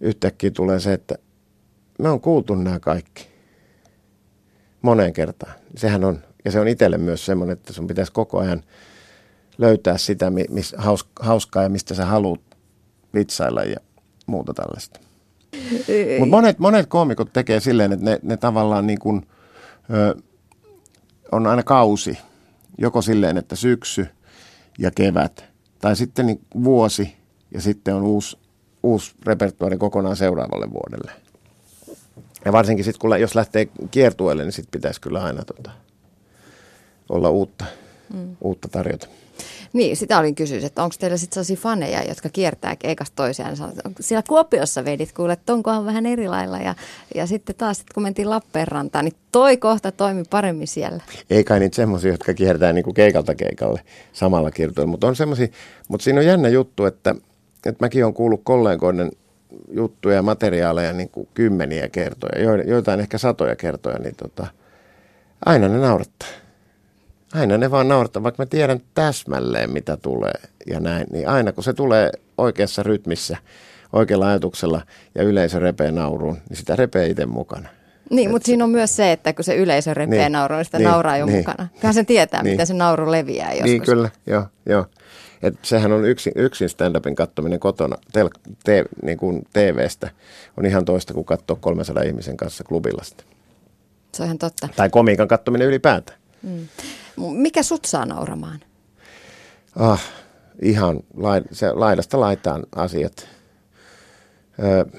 yhtäkkiä 0.01 0.51
tulee 0.51 0.81
se, 0.81 0.93
että 0.93 1.15
me 2.02 2.09
on 2.09 2.21
kuultu 2.21 2.54
nämä 2.54 2.80
kaikki 2.80 3.28
moneen 4.82 5.12
kertaan. 5.12 5.54
Sehän 5.76 6.04
on 6.04 6.18
Ja 6.44 6.50
se 6.50 6.61
on 6.61 6.68
itselle 6.68 6.99
myös 6.99 7.26
semmoinen, 7.26 7.52
että 7.52 7.73
sun 7.73 7.87
pitäisi 7.87 8.12
koko 8.12 8.38
ajan 8.38 8.62
löytää 9.59 9.99
sitä, 9.99 10.30
mis, 10.30 10.75
hauskaa 11.21 11.62
ja 11.62 11.68
mistä 11.68 11.94
sä 11.94 12.06
haluat 12.06 12.40
vitsailla 13.14 13.62
ja 13.62 13.76
muuta 14.26 14.54
tällaista. 14.54 15.00
Mutta 16.18 16.37
monet, 16.37 16.59
monet 16.59 16.87
koomikot 16.87 17.32
tekee 17.32 17.61
silleen, 17.61 17.92
että 17.92 18.04
ne, 18.04 18.18
ne 18.23 18.37
tavallaan 18.37 18.87
niin 18.87 18.99
kuin, 18.99 19.26
ö, 19.90 20.14
on 21.32 21.47
aina 21.47 21.62
kausi. 21.62 22.18
Joko 22.78 23.02
silleen, 23.02 23.38
että 23.38 23.56
syksy 23.56 24.06
ja 24.78 24.90
kevät. 24.90 25.44
Tai 25.78 25.97
sitten 25.97 26.26
niin 26.26 26.40
vuosi 26.64 27.16
ja 27.54 27.61
sitten 27.61 27.94
on 27.94 28.02
uusi, 28.02 28.38
uusi 28.82 29.14
repertuaari 29.26 29.76
kokonaan 29.76 30.16
seuraavalle 30.16 30.71
vuodelle. 30.73 31.22
Ja 32.44 32.52
varsinkin 32.52 32.84
sitten, 32.84 33.00
kun 33.00 33.20
jos 33.20 33.34
lähtee 33.34 33.68
kiertueelle, 33.90 34.44
niin 34.44 34.52
sitten 34.52 34.80
pitäisi 34.80 35.00
kyllä 35.00 35.22
aina 35.22 35.44
tota, 35.44 35.70
olla 37.08 37.30
uutta, 37.30 37.64
mm. 38.14 38.37
uutta 38.40 38.68
tarjota. 38.68 39.06
Niin, 39.72 39.96
sitä 39.96 40.18
olin 40.18 40.34
kysynyt, 40.34 40.64
että 40.64 40.82
onko 40.82 40.94
teillä 40.99 41.16
sitten 41.16 41.34
sellaisia 41.34 41.56
faneja, 41.56 42.02
jotka 42.08 42.28
kiertää 42.28 42.76
keikasta 42.76 43.16
toiseen. 43.16 43.56
Siellä 44.00 44.22
Kuopiossa 44.28 44.84
vedit 44.84 45.12
kuule, 45.12 45.32
että 45.32 45.52
onkohan 45.52 45.87
vähän 45.87 46.06
eri 46.06 46.28
lailla. 46.28 46.58
Ja, 46.58 46.75
ja 47.14 47.26
sitten 47.26 47.56
taas, 47.56 47.78
sit 47.78 47.92
kun 47.94 48.02
mentiin 48.02 48.30
Lappeenrantaan, 48.30 49.04
niin 49.04 49.14
toi 49.32 49.56
kohta 49.56 49.92
toimi 49.92 50.22
paremmin 50.30 50.66
siellä. 50.66 51.00
Ei 51.30 51.44
kai 51.44 51.61
niitä 51.61 51.76
semmoisia, 51.76 52.11
jotka 52.11 52.34
kiertää 52.34 52.72
niin 52.72 52.84
kuin 52.84 52.94
keikalta 52.94 53.34
keikalle 53.34 53.80
samalla 54.12 54.50
kiertoilla. 54.50 54.90
Mutta 54.90 55.06
on 55.06 55.16
semmoisia, 55.16 55.49
mutta 55.88 56.04
siinä 56.04 56.20
on 56.20 56.26
jännä 56.26 56.49
juttu, 56.49 56.84
että, 56.84 57.14
että 57.66 57.84
mäkin 57.84 58.04
olen 58.04 58.14
kuullut 58.14 58.40
kollegoiden 58.44 59.11
juttuja 59.71 60.16
ja 60.16 60.23
materiaaleja 60.23 60.92
niin 60.92 61.09
kuin 61.09 61.28
kymmeniä 61.35 61.88
kertoja, 61.88 62.62
joitain 62.66 63.00
ehkä 63.00 63.18
satoja 63.18 63.56
kertoja, 63.56 63.99
niin 63.99 64.16
tota, 64.16 64.47
aina 65.47 65.68
ne 65.68 65.78
naurattaa 65.78 66.28
aina 67.35 67.59
ne 67.59 67.71
vaan 67.71 67.88
naurattaa, 67.88 68.23
vaikka 68.23 68.42
mä 68.42 68.47
tiedän 68.47 68.80
täsmälleen 68.94 69.71
mitä 69.71 69.97
tulee 69.97 70.32
ja 70.66 70.80
näin, 70.80 71.06
niin 71.12 71.28
aina 71.28 71.52
kun 71.52 71.64
se 71.64 71.73
tulee 71.73 72.11
oikeassa 72.38 72.82
rytmissä, 72.82 73.37
oikealla 73.92 74.28
ajatuksella 74.28 74.82
ja 75.14 75.23
yleisö 75.23 75.59
repee 75.59 75.90
nauruun, 75.90 76.38
niin 76.49 76.56
sitä 76.56 76.76
repee 76.76 77.06
itse 77.06 77.26
mukana. 77.26 77.68
Niin, 78.11 78.30
mutta 78.30 78.47
siinä 78.47 78.64
on 78.64 78.71
myös 78.71 78.97
se, 78.97 79.12
että 79.12 79.32
kun 79.32 79.44
se 79.44 79.56
yleisö 79.56 79.94
repee 79.94 80.18
niin, 80.18 80.32
nauruun, 80.32 80.59
niin 80.59 80.64
sitä 80.64 80.78
niin, 80.78 80.88
nauraa 80.88 81.16
jo 81.16 81.26
niin, 81.26 81.37
mukana. 81.38 81.68
Kyllähän 81.75 81.94
se 81.94 82.04
tietää, 82.04 82.42
niin, 82.42 82.52
miten 82.52 82.66
se 82.66 82.75
nauru 82.75 83.11
leviää 83.11 83.52
joskus. 83.52 83.71
Niin, 83.71 83.82
kyllä, 83.82 84.11
joo, 84.26 84.44
joo. 84.66 84.87
Et 85.42 85.54
sehän 85.62 85.92
on 85.92 86.04
yksin, 86.04 86.32
yksin 86.37 86.68
stand-upin 86.68 87.14
katsominen 87.14 87.61
kotona 87.61 87.96
tel, 88.12 88.30
te, 88.64 88.84
niin 89.02 89.18
kuin 89.18 89.42
TV-stä 89.52 90.11
on 90.56 90.66
ihan 90.66 90.84
toista 90.84 91.14
kuin 91.14 91.25
katsoa 91.25 91.56
300 91.61 92.02
ihmisen 92.02 92.37
kanssa 92.37 92.64
klubilla 92.64 93.04
sitä. 93.04 93.25
Se 94.14 94.22
on 94.22 94.26
ihan 94.26 94.38
totta. 94.38 94.68
Tai 94.76 94.90
komiikan 94.90 95.28
katsominen 95.28 95.68
ylipäätään. 95.68 96.18
Mm. 96.42 96.68
Mikä 97.16 97.62
sut 97.62 97.84
saa 97.84 98.06
nauramaan? 98.06 98.61
Ah, 99.76 100.04
ihan 100.62 101.00
se, 101.52 101.72
laidasta 101.72 102.20
laitaan 102.20 102.62
asiat. 102.76 103.28
Ö, 104.62 104.99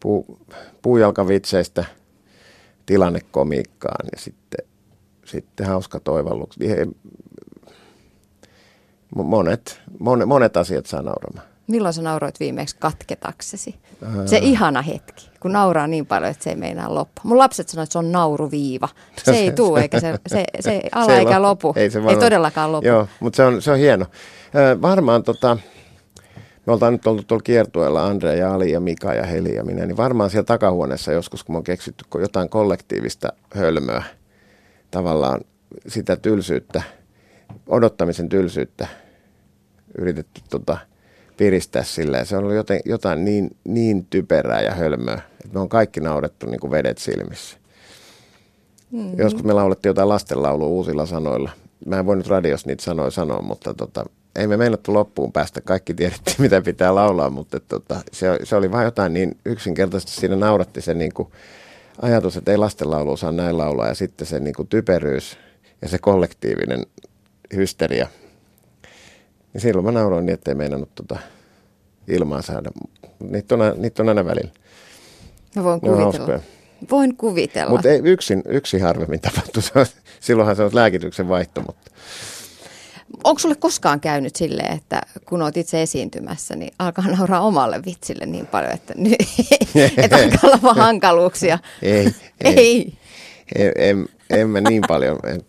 puu, 0.00 0.38
puujalkavitseistä 0.82 1.84
tilannekomiikkaan 2.86 4.06
ja 4.12 4.18
sitten, 4.18 4.66
sitten 5.24 5.66
hauska 5.66 6.00
toivalluksi. 6.00 6.60
Monet, 9.14 9.80
monet, 9.98 10.28
monet 10.28 10.56
asiat 10.56 10.86
saa 10.86 11.02
nauramaan. 11.02 11.46
Milloin 11.66 11.94
sä 11.94 12.02
nauroit 12.02 12.40
viimeksi 12.40 12.76
katketaksesi? 12.78 13.74
Se 14.26 14.38
ihana 14.38 14.82
hetki, 14.82 15.30
kun 15.40 15.52
nauraa 15.52 15.86
niin 15.86 16.06
paljon, 16.06 16.30
että 16.30 16.44
se 16.44 16.50
ei 16.50 16.56
meinaa 16.56 16.94
loppu. 16.94 17.20
Mun 17.24 17.38
lapset 17.38 17.68
sanoivat, 17.68 17.86
että 17.86 17.92
se 17.92 17.98
on 17.98 18.12
nauruviiva. 18.12 18.88
Se 19.24 19.30
ei 19.30 19.52
tuu, 19.56 19.76
eikä 19.76 20.00
se, 20.00 20.18
se, 20.26 20.44
se 20.60 20.82
ala 20.92 21.06
se 21.06 21.18
eikä 21.18 21.42
lopu. 21.42 21.72
Ei, 21.76 21.90
se 21.90 21.98
ei 22.08 22.16
todellakaan 22.16 22.72
lopu. 22.72 22.86
Joo, 22.86 23.08
mutta 23.20 23.36
se 23.36 23.44
on, 23.44 23.62
se 23.62 23.70
on 23.70 23.78
hieno. 23.78 24.06
Äh, 24.56 24.82
varmaan 24.82 25.22
tota, 25.22 25.56
me 26.66 26.72
oltaan 26.72 26.92
nyt 26.92 27.06
oltu 27.06 27.22
tuolla 27.22 27.42
kiertueella, 27.42 28.06
Andre 28.06 28.36
ja 28.36 28.54
Ali 28.54 28.72
ja 28.72 28.80
Mika 28.80 29.14
ja 29.14 29.26
Heli 29.26 29.54
ja 29.54 29.64
minä, 29.64 29.86
niin 29.86 29.96
varmaan 29.96 30.30
siellä 30.30 30.44
takahuoneessa 30.44 31.12
joskus, 31.12 31.44
kun 31.44 31.54
me 31.54 31.56
on 31.58 31.64
keksitty 31.64 32.04
jotain 32.20 32.48
kollektiivista 32.48 33.32
hölmöä, 33.54 34.02
tavallaan 34.90 35.40
sitä 35.86 36.16
tylsyyttä, 36.16 36.82
odottamisen 37.66 38.28
tylsyyttä, 38.28 38.86
yritetty 39.98 40.40
tota, 40.50 40.78
piristää 41.36 41.82
silleen. 41.82 42.26
Se 42.26 42.36
on 42.36 42.42
ollut 42.42 42.56
joten, 42.56 42.80
jotain 42.84 43.24
niin, 43.24 43.56
niin 43.64 44.06
typerää 44.10 44.60
ja 44.60 44.74
hölmöä, 44.74 45.14
että 45.14 45.54
me 45.54 45.60
on 45.60 45.68
kaikki 45.68 46.00
naurettu 46.00 46.46
niin 46.46 46.60
kuin 46.60 46.70
vedet 46.70 46.98
silmissä. 46.98 47.58
Mm-hmm. 48.90 49.18
Joskus 49.18 49.44
me 49.44 49.52
laulettiin 49.52 49.90
jotain 49.90 50.08
lastenlaulua 50.08 50.66
uusilla 50.66 51.06
sanoilla. 51.06 51.50
Mä 51.86 51.98
en 51.98 52.06
voi 52.06 52.16
nyt 52.16 52.26
radiossa 52.26 52.68
niitä 52.68 52.84
sanoja 52.84 53.10
sanoa, 53.10 53.42
mutta 53.42 53.74
tota, 53.74 54.04
ei 54.36 54.46
me 54.46 54.56
meinattu 54.56 54.94
loppuun 54.94 55.32
päästä. 55.32 55.60
Kaikki 55.60 55.94
tiedettiin, 55.94 56.36
mitä 56.42 56.62
pitää 56.62 56.94
laulaa, 56.94 57.30
mutta 57.30 57.60
tota, 57.60 58.00
se, 58.12 58.38
se 58.42 58.56
oli 58.56 58.70
vain 58.72 58.84
jotain 58.84 59.12
niin 59.12 59.36
yksinkertaisesti. 59.44 60.20
Siinä 60.20 60.36
nauratti 60.36 60.80
se 60.80 60.94
niin 60.94 61.14
kuin 61.14 61.28
ajatus, 62.02 62.36
että 62.36 62.50
ei 62.50 62.56
lastenlaulu 62.56 63.16
saa 63.16 63.32
näin 63.32 63.58
laulaa. 63.58 63.88
Ja 63.88 63.94
sitten 63.94 64.26
se 64.26 64.40
niin 64.40 64.54
kuin 64.54 64.68
typeryys 64.68 65.38
ja 65.82 65.88
se 65.88 65.98
kollektiivinen 65.98 66.82
hysteria– 67.56 68.08
niin 69.54 69.60
silloin 69.60 69.84
mä 69.84 69.92
nauroin 69.92 70.26
niin, 70.26 70.34
ettei 70.34 70.54
meinannut 70.54 70.94
tota 70.94 71.16
ilmaa 72.08 72.42
saada. 72.42 72.70
Niitä 73.20 73.54
on, 73.54 73.60
niitä 73.76 74.02
on 74.02 74.08
aina 74.08 74.24
välillä. 74.24 74.50
Mä 75.56 75.64
voin 75.64 75.80
kuvitella. 75.80 76.40
Voin 76.90 77.16
kuvitella. 77.16 77.70
Mutta 77.70 77.88
yksin, 77.92 78.42
yksin 78.48 78.82
harvemmin 78.82 79.20
tapahtuu. 79.20 79.62
Silloinhan 80.20 80.56
se 80.56 80.62
on 80.62 80.70
lääkityksen 80.72 81.28
vaihto. 81.28 81.60
Mutta. 81.60 81.90
Onko 83.24 83.38
sulle 83.38 83.54
koskaan 83.54 84.00
käynyt 84.00 84.36
silleen, 84.36 84.76
että 84.76 85.00
kun 85.28 85.42
oot 85.42 85.56
itse 85.56 85.82
esiintymässä, 85.82 86.56
niin 86.56 86.72
alkaa 86.78 87.06
nauraa 87.06 87.40
omalle 87.40 87.80
vitsille 87.86 88.26
niin 88.26 88.46
paljon, 88.46 88.72
että, 88.72 88.94
nyt, 88.96 89.16
että 89.96 90.16
alkaa 90.16 90.50
olla 90.52 90.74
hankaluuksia? 90.74 91.58
ei, 91.82 92.14
ei. 92.44 92.58
ei. 92.58 92.92
En, 93.54 93.72
en, 93.76 94.08
en 94.30 94.50
mä 94.50 94.60
niin 94.60 94.82
paljon. 94.88 95.18
En, 95.24 95.40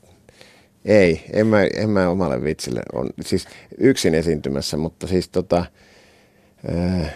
ei, 0.86 1.26
en 1.34 1.48
mä, 1.48 1.64
en 1.64 1.90
mä 1.90 2.10
omalle 2.10 2.44
vitsille. 2.44 2.82
On 2.94 3.10
siis 3.22 3.48
yksin 3.78 4.16
esiintymässä, 4.16 4.78
mutta 4.78 5.08
siis 5.08 5.30
tota, 5.30 5.66
ää, 6.68 7.02
äh, 7.02 7.14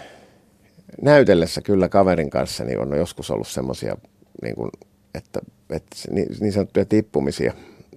näytellessä 1.02 1.62
kyllä 1.62 1.90
kaverin 1.90 2.30
kanssa 2.30 2.64
niin 2.64 2.80
on 2.80 2.98
joskus 2.98 3.32
ollut 3.32 3.48
semmoisia, 3.48 3.98
niin 4.42 4.56
kuin, 4.56 4.70
että, 5.16 5.40
että 5.70 5.96
niin, 6.12 6.28
niin 6.40 6.54
sanottuja 6.54 6.86
tippumisia, 6.86 7.54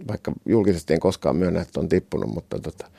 vaikka 0.08 0.32
julkisesti 0.46 0.94
en 0.94 1.00
koskaan 1.00 1.36
myönnä, 1.36 1.60
että 1.60 1.80
on 1.80 1.88
tippunut, 1.88 2.34
mutta, 2.34 2.58
tota, 2.58 2.90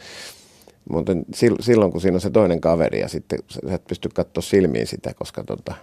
mutta 0.89 1.11
silloin 1.59 1.91
kun 1.91 2.01
siinä 2.01 2.15
on 2.15 2.21
se 2.21 2.29
toinen 2.29 2.61
kaveri 2.61 2.99
ja 2.99 3.07
sitten 3.07 3.39
sä 3.49 3.59
et 3.71 3.87
pysty 3.87 4.09
katsoa 4.09 4.41
silmiin 4.41 4.87
sitä, 4.87 5.13
koska 5.13 5.43
tota, 5.43 5.75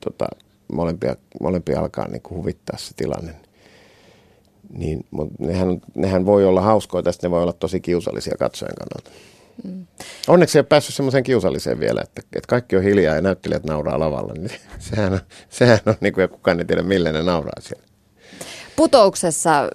tota, 0.00 0.26
molempia, 0.72 1.16
molempia 1.40 1.80
alkaa 1.80 2.08
niin 2.08 2.22
kuin 2.22 2.38
huvittaa 2.38 2.78
se 2.78 2.94
tilanne, 2.96 3.34
niin, 4.72 5.06
mutta 5.10 5.34
nehän, 5.38 5.80
nehän 5.94 6.26
voi 6.26 6.44
olla 6.44 6.60
hauskoja, 6.60 7.02
tästä 7.02 7.26
ne 7.26 7.30
voi 7.30 7.42
olla 7.42 7.52
tosi 7.52 7.80
kiusallisia 7.80 8.34
katsojen 8.38 8.74
kannalta. 8.74 9.10
Mm. 9.64 9.86
Onneksi 10.28 10.58
ei 10.58 10.60
ole 10.60 10.66
päässyt 10.66 10.94
semmoiseen 10.94 11.24
kiusalliseen 11.24 11.80
vielä, 11.80 12.00
että, 12.00 12.22
että 12.22 12.48
kaikki 12.48 12.76
on 12.76 12.82
hiljaa 12.82 13.14
ja 13.14 13.20
näyttelijät 13.20 13.64
nauraa 13.64 14.00
lavalla. 14.00 14.32
Niin 14.32 14.50
sehän 14.90 15.12
on, 15.12 15.20
sehän 15.48 15.78
on 15.86 15.94
niin 16.00 16.12
kuin, 16.12 16.22
ja 16.22 16.28
kukaan 16.28 16.58
ei 16.58 16.64
tiedä, 16.64 16.82
millä 16.82 17.12
ne 17.12 17.22
nauraa 17.22 17.60
siellä. 17.60 17.90
Putouksessa, 18.76 19.68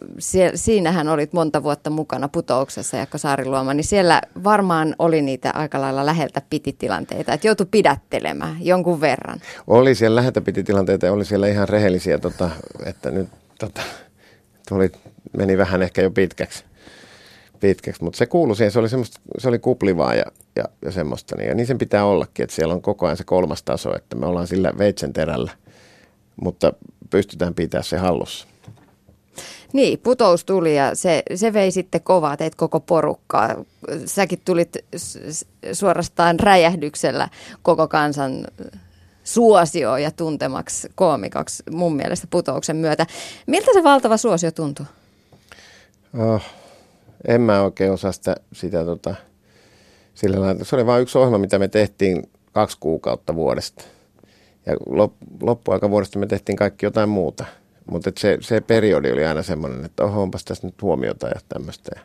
siinähän 0.55 1.07
olit 1.07 1.33
monta 1.33 1.63
vuotta 1.63 1.89
mukana 1.89 2.27
putouksessa, 2.27 2.97
Jakko 2.97 3.17
Saariluoma, 3.17 3.73
niin 3.73 3.83
siellä 3.83 4.21
varmaan 4.43 4.95
oli 4.99 5.21
niitä 5.21 5.51
aika 5.53 5.81
lailla 5.81 6.05
läheltä 6.05 6.41
pititilanteita, 6.49 7.33
että 7.33 7.47
joutui 7.47 7.67
pidättelemään 7.71 8.57
jonkun 8.59 9.01
verran. 9.01 9.41
Oli 9.67 9.95
siellä 9.95 10.15
läheltä 10.15 10.41
pititilanteita 10.41 11.05
ja 11.05 11.13
oli 11.13 11.25
siellä 11.25 11.47
ihan 11.47 11.69
rehellisiä, 11.69 12.17
tota, 12.17 12.49
että 12.85 13.11
nyt 13.11 13.27
tota, 13.59 13.81
tuli, 14.69 14.91
meni 15.37 15.57
vähän 15.57 15.81
ehkä 15.81 16.01
jo 16.01 16.11
pitkäksi. 16.11 16.63
pitkäksi. 17.59 18.03
Mutta 18.03 18.17
se 18.17 18.25
kuului 18.25 18.55
siihen, 18.55 18.71
se 18.71 18.79
oli, 18.79 18.89
se 19.37 19.47
oli 19.47 19.59
kuplivaa 19.59 20.13
ja, 20.13 20.25
ja, 20.55 20.63
ja 20.81 20.91
semmoista. 20.91 21.35
Niin, 21.35 21.47
ja 21.47 21.55
niin 21.55 21.67
sen 21.67 21.77
pitää 21.77 22.05
ollakin, 22.05 22.43
että 22.43 22.55
siellä 22.55 22.73
on 22.73 22.81
koko 22.81 23.05
ajan 23.05 23.17
se 23.17 23.23
kolmas 23.23 23.63
taso, 23.63 23.95
että 23.95 24.15
me 24.15 24.25
ollaan 24.25 24.47
sillä 24.47 24.73
veitsen 24.77 25.13
terällä, 25.13 25.51
mutta 26.41 26.73
pystytään 27.09 27.53
pitää 27.53 27.81
se 27.81 27.97
hallussa. 27.97 28.47
Niin, 29.73 29.99
putous 29.99 30.45
tuli 30.45 30.75
ja 30.75 30.95
se, 30.95 31.23
se 31.35 31.53
vei 31.53 31.71
sitten 31.71 32.01
kovaa 32.01 32.37
teitä 32.37 32.57
koko 32.57 32.79
porukkaa. 32.79 33.55
Säkin 34.05 34.41
tulit 34.45 34.77
suorastaan 35.73 36.39
räjähdyksellä 36.39 37.29
koko 37.61 37.87
kansan 37.87 38.47
suosio 39.25 39.97
ja 39.97 40.11
tuntemaksi 40.11 40.89
koomikaksi 40.95 41.63
mun 41.71 41.95
mielestä 41.95 42.27
putouksen 42.29 42.75
myötä. 42.75 43.05
Miltä 43.47 43.73
se 43.73 43.83
valtava 43.83 44.17
suosio 44.17 44.51
tuntuu? 44.51 44.85
Oh, 46.19 46.41
en 47.27 47.41
mä 47.41 47.61
oikein 47.61 47.91
osaa 47.91 48.11
sitä, 48.11 48.35
sitä 48.53 48.85
tota, 48.85 49.15
sillä 50.13 50.41
lailla. 50.41 50.63
Se 50.63 50.75
oli 50.75 50.85
vain 50.85 51.01
yksi 51.01 51.17
ohjelma, 51.17 51.37
mitä 51.37 51.59
me 51.59 51.67
tehtiin 51.67 52.23
kaksi 52.51 52.77
kuukautta 52.79 53.35
vuodesta. 53.35 53.83
Ja 54.65 54.77
lop, 54.85 55.13
loppuaika 55.41 55.89
vuodesta 55.89 56.19
me 56.19 56.25
tehtiin 56.27 56.55
kaikki 56.55 56.85
jotain 56.85 57.09
muuta. 57.09 57.45
Mutta 57.91 58.11
se, 58.17 58.37
se 58.41 58.61
periodi 58.61 59.11
oli 59.11 59.25
aina 59.25 59.43
semmoinen, 59.43 59.85
että 59.85 60.03
oho, 60.03 60.21
onpas 60.21 60.45
tässä 60.45 60.67
nyt 60.67 60.81
huomiota 60.81 61.27
ja 61.27 61.39
tämmöistä. 61.49 61.91
Ja, 61.95 62.01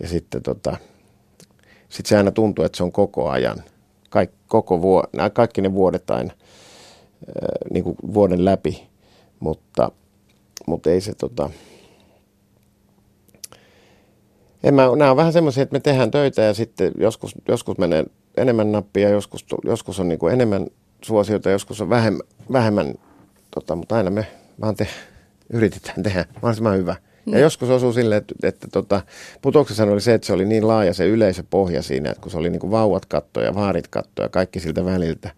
ja 0.00 0.08
sitten 0.08 0.42
tota, 0.42 0.76
sit 1.88 2.06
se 2.06 2.16
aina 2.16 2.30
tuntuu, 2.30 2.64
että 2.64 2.76
se 2.76 2.82
on 2.82 2.92
koko 2.92 3.28
ajan, 3.28 3.64
Kaik, 4.10 4.30
koko 4.48 4.82
vuo, 4.82 5.04
kaikki 5.32 5.60
ne 5.60 5.72
vuodet 5.72 6.10
aina 6.10 6.32
niin 7.70 7.84
kuin 7.84 7.96
vuoden 8.14 8.44
läpi, 8.44 8.88
mutta, 9.40 9.92
mutta 10.66 10.90
ei 10.90 11.00
se 11.00 11.14
tota, 11.14 11.50
en 14.62 14.74
mä, 14.74 14.82
nämä 14.96 15.10
on 15.10 15.16
vähän 15.16 15.32
semmoisia, 15.32 15.62
että 15.62 15.72
me 15.72 15.80
tehdään 15.80 16.10
töitä 16.10 16.42
ja 16.42 16.54
sitten 16.54 16.92
joskus, 16.98 17.34
joskus 17.48 17.78
menee 17.78 18.04
enemmän 18.36 18.72
nappia, 18.72 19.08
joskus, 19.08 19.46
joskus 19.64 20.00
on 20.00 20.08
niin 20.08 20.18
kuin 20.18 20.32
enemmän 20.32 20.66
suosiota, 21.04 21.50
joskus 21.50 21.80
on 21.80 21.90
vähemmän, 21.90 22.22
vähemmän 22.52 22.94
tota, 23.54 23.76
mutta 23.76 23.96
aina 23.96 24.10
me 24.10 24.26
vaan 24.60 24.76
te, 24.76 24.88
yritetään 25.52 26.02
tehdä 26.02 26.24
mahdollisimman 26.34 26.78
hyvä. 26.78 26.96
Ja 27.26 27.32
mm. 27.32 27.38
joskus 27.38 27.70
osuu 27.70 27.92
sille, 27.92 28.16
että, 28.16 28.34
että 28.42 28.68
tota, 28.72 29.02
putoksessa 29.42 29.84
oli 29.84 30.00
se, 30.00 30.14
että 30.14 30.26
se 30.26 30.32
oli 30.32 30.44
niin 30.44 30.68
laaja 30.68 30.94
se 30.94 31.06
yleisöpohja 31.06 31.82
siinä, 31.82 32.10
että 32.10 32.22
kun 32.22 32.30
se 32.30 32.38
oli 32.38 32.50
niin 32.50 32.60
kuin 32.60 32.70
vauvat 32.70 33.06
kattoja, 33.06 33.54
vaarit 33.54 33.88
kattoja, 33.88 34.28
kaikki 34.28 34.60
siltä 34.60 34.84
väliltä, 34.84 35.30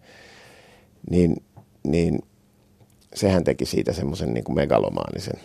niin, 1.09 1.43
niin 1.83 2.19
sehän 3.13 3.43
teki 3.43 3.65
siitä 3.65 3.93
semmoisen 3.93 4.33
niin 4.33 4.43
kuin 4.43 4.55
megalomaanisen. 4.55 5.39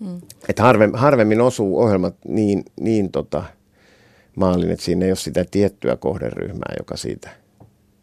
Mm. 0.00 0.20
Että 0.48 0.62
harvemmin, 0.62 0.98
harvemmin 0.98 1.40
osuu 1.40 1.80
ohjelmat 1.80 2.14
niin, 2.28 2.64
niin 2.80 3.10
tota, 3.10 3.44
maalin, 4.36 4.70
että 4.70 4.84
siinä 4.84 5.04
ei 5.04 5.10
ole 5.10 5.16
sitä 5.16 5.44
tiettyä 5.50 5.96
kohderyhmää, 5.96 6.74
joka 6.78 6.96
siitä, 6.96 7.30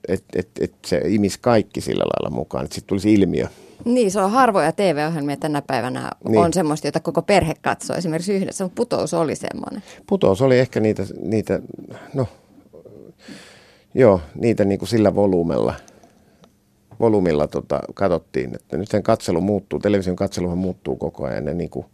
että 0.08 0.40
et, 0.40 0.50
et 0.60 0.74
se 0.86 1.02
imisi 1.06 1.38
kaikki 1.42 1.82
sillä 1.82 2.04
lailla 2.04 2.36
mukaan, 2.36 2.66
että 2.66 2.76
sitten 2.76 2.90
tulisi 2.90 3.14
ilmiö. 3.14 3.48
Niin, 3.86 4.12
se 4.12 4.20
on 4.20 4.32
harvoja 4.32 4.72
TV-ohjelmia 4.72 5.38
tänä 5.38 5.62
päivänä 5.62 6.12
niin. 6.28 6.40
on 6.40 6.54
semmoista, 6.54 6.88
jota 6.88 7.00
koko 7.00 7.22
perhe 7.22 7.54
katsoo 7.62 7.96
esimerkiksi 7.96 8.34
yhdessä, 8.34 8.64
mutta 8.64 8.76
putous 8.76 9.14
oli 9.14 9.36
semmoinen. 9.36 9.84
Putous 10.08 10.42
oli 10.42 10.60
ehkä 10.60 10.80
niitä, 10.80 11.04
niitä 11.22 11.60
no, 12.14 12.28
joo, 13.94 14.22
niitä 14.36 14.66
niin 14.66 14.80
kuin 14.80 14.90
sillä 14.90 15.16
volyymella, 15.16 15.74
volyymilla 17.00 17.48
tota, 17.48 17.80
katsottiin, 17.94 18.56
että 18.56 18.78
nyt 18.78 18.90
sen 18.90 19.04
katselu 19.04 19.42
muuttuu, 19.42 19.80
television 19.80 20.16
katseluhan 20.16 20.58
muuttuu 20.58 20.96
koko 20.96 21.26
ajan. 21.26 21.46
Ne 21.46 21.54
niin 21.54 21.70
kuin, 21.70 21.86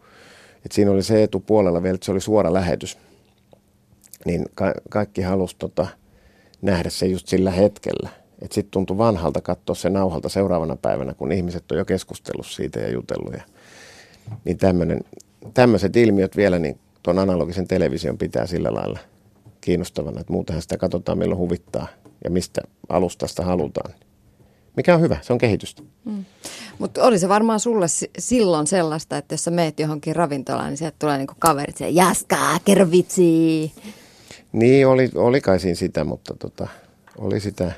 että 0.55 0.75
siinä 0.75 0.91
oli 0.91 1.03
se 1.03 1.23
etupuolella 1.23 1.83
vielä, 1.83 1.95
että 1.95 2.05
se 2.05 2.11
oli 2.11 2.21
suora 2.21 2.53
lähetys 2.53 2.97
niin 4.25 4.45
ka- 4.55 4.73
kaikki 4.89 5.21
halusi 5.21 5.55
tota, 5.59 5.87
nähdä 6.61 6.89
se 6.89 7.05
just 7.05 7.27
sillä 7.27 7.51
hetkellä. 7.51 8.09
Että 8.41 8.55
sitten 8.55 8.71
tuntui 8.71 8.97
vanhalta 8.97 9.41
katsoa 9.41 9.75
se 9.75 9.89
nauhalta 9.89 10.29
seuraavana 10.29 10.75
päivänä, 10.75 11.13
kun 11.13 11.31
ihmiset 11.31 11.71
on 11.71 11.77
jo 11.77 11.85
keskustellut 11.85 12.45
siitä 12.45 12.79
ja 12.79 12.91
jutellut. 12.91 13.33
Ja, 13.33 13.43
niin 14.45 14.57
tämmöiset 15.53 15.95
ilmiöt 15.95 16.37
vielä, 16.37 16.59
niin 16.59 16.79
tuon 17.03 17.19
analogisen 17.19 17.67
television 17.67 18.17
pitää 18.17 18.47
sillä 18.47 18.73
lailla 18.73 18.99
kiinnostavana, 19.61 20.21
että 20.21 20.33
muutenhan 20.33 20.61
sitä 20.61 20.77
katsotaan 20.77 21.17
milloin 21.17 21.39
huvittaa 21.39 21.87
ja 22.23 22.29
mistä 22.29 22.61
alustasta 22.89 23.43
halutaan. 23.43 23.93
Mikä 24.75 24.95
on 24.95 25.01
hyvä, 25.01 25.17
se 25.21 25.33
on 25.33 25.39
kehitystä. 25.39 25.81
Mm. 26.05 26.25
Mutta 26.79 27.03
oli 27.03 27.19
se 27.19 27.29
varmaan 27.29 27.59
sulle 27.59 27.85
silloin 28.19 28.67
sellaista, 28.67 29.17
että 29.17 29.33
jos 29.33 29.43
sä 29.43 29.51
meet 29.51 29.79
johonkin 29.79 30.15
ravintolaan, 30.15 30.69
niin 30.69 30.77
sieltä 30.77 30.95
tulee 30.99 31.17
niinku 31.17 31.33
kaverit 31.39 31.79
ja 31.79 31.89
jaskaa, 31.89 32.59
kerro 32.65 32.91
vitsi. 32.91 33.71
Niin, 34.51 34.87
oli, 34.87 35.09
oli 35.15 35.41
kai 35.41 35.59
siinä 35.59 35.75
sitä, 35.75 36.03
mutta 36.03 36.35
tota, 36.39 36.67
oli 37.17 37.39
sitä, 37.39 37.71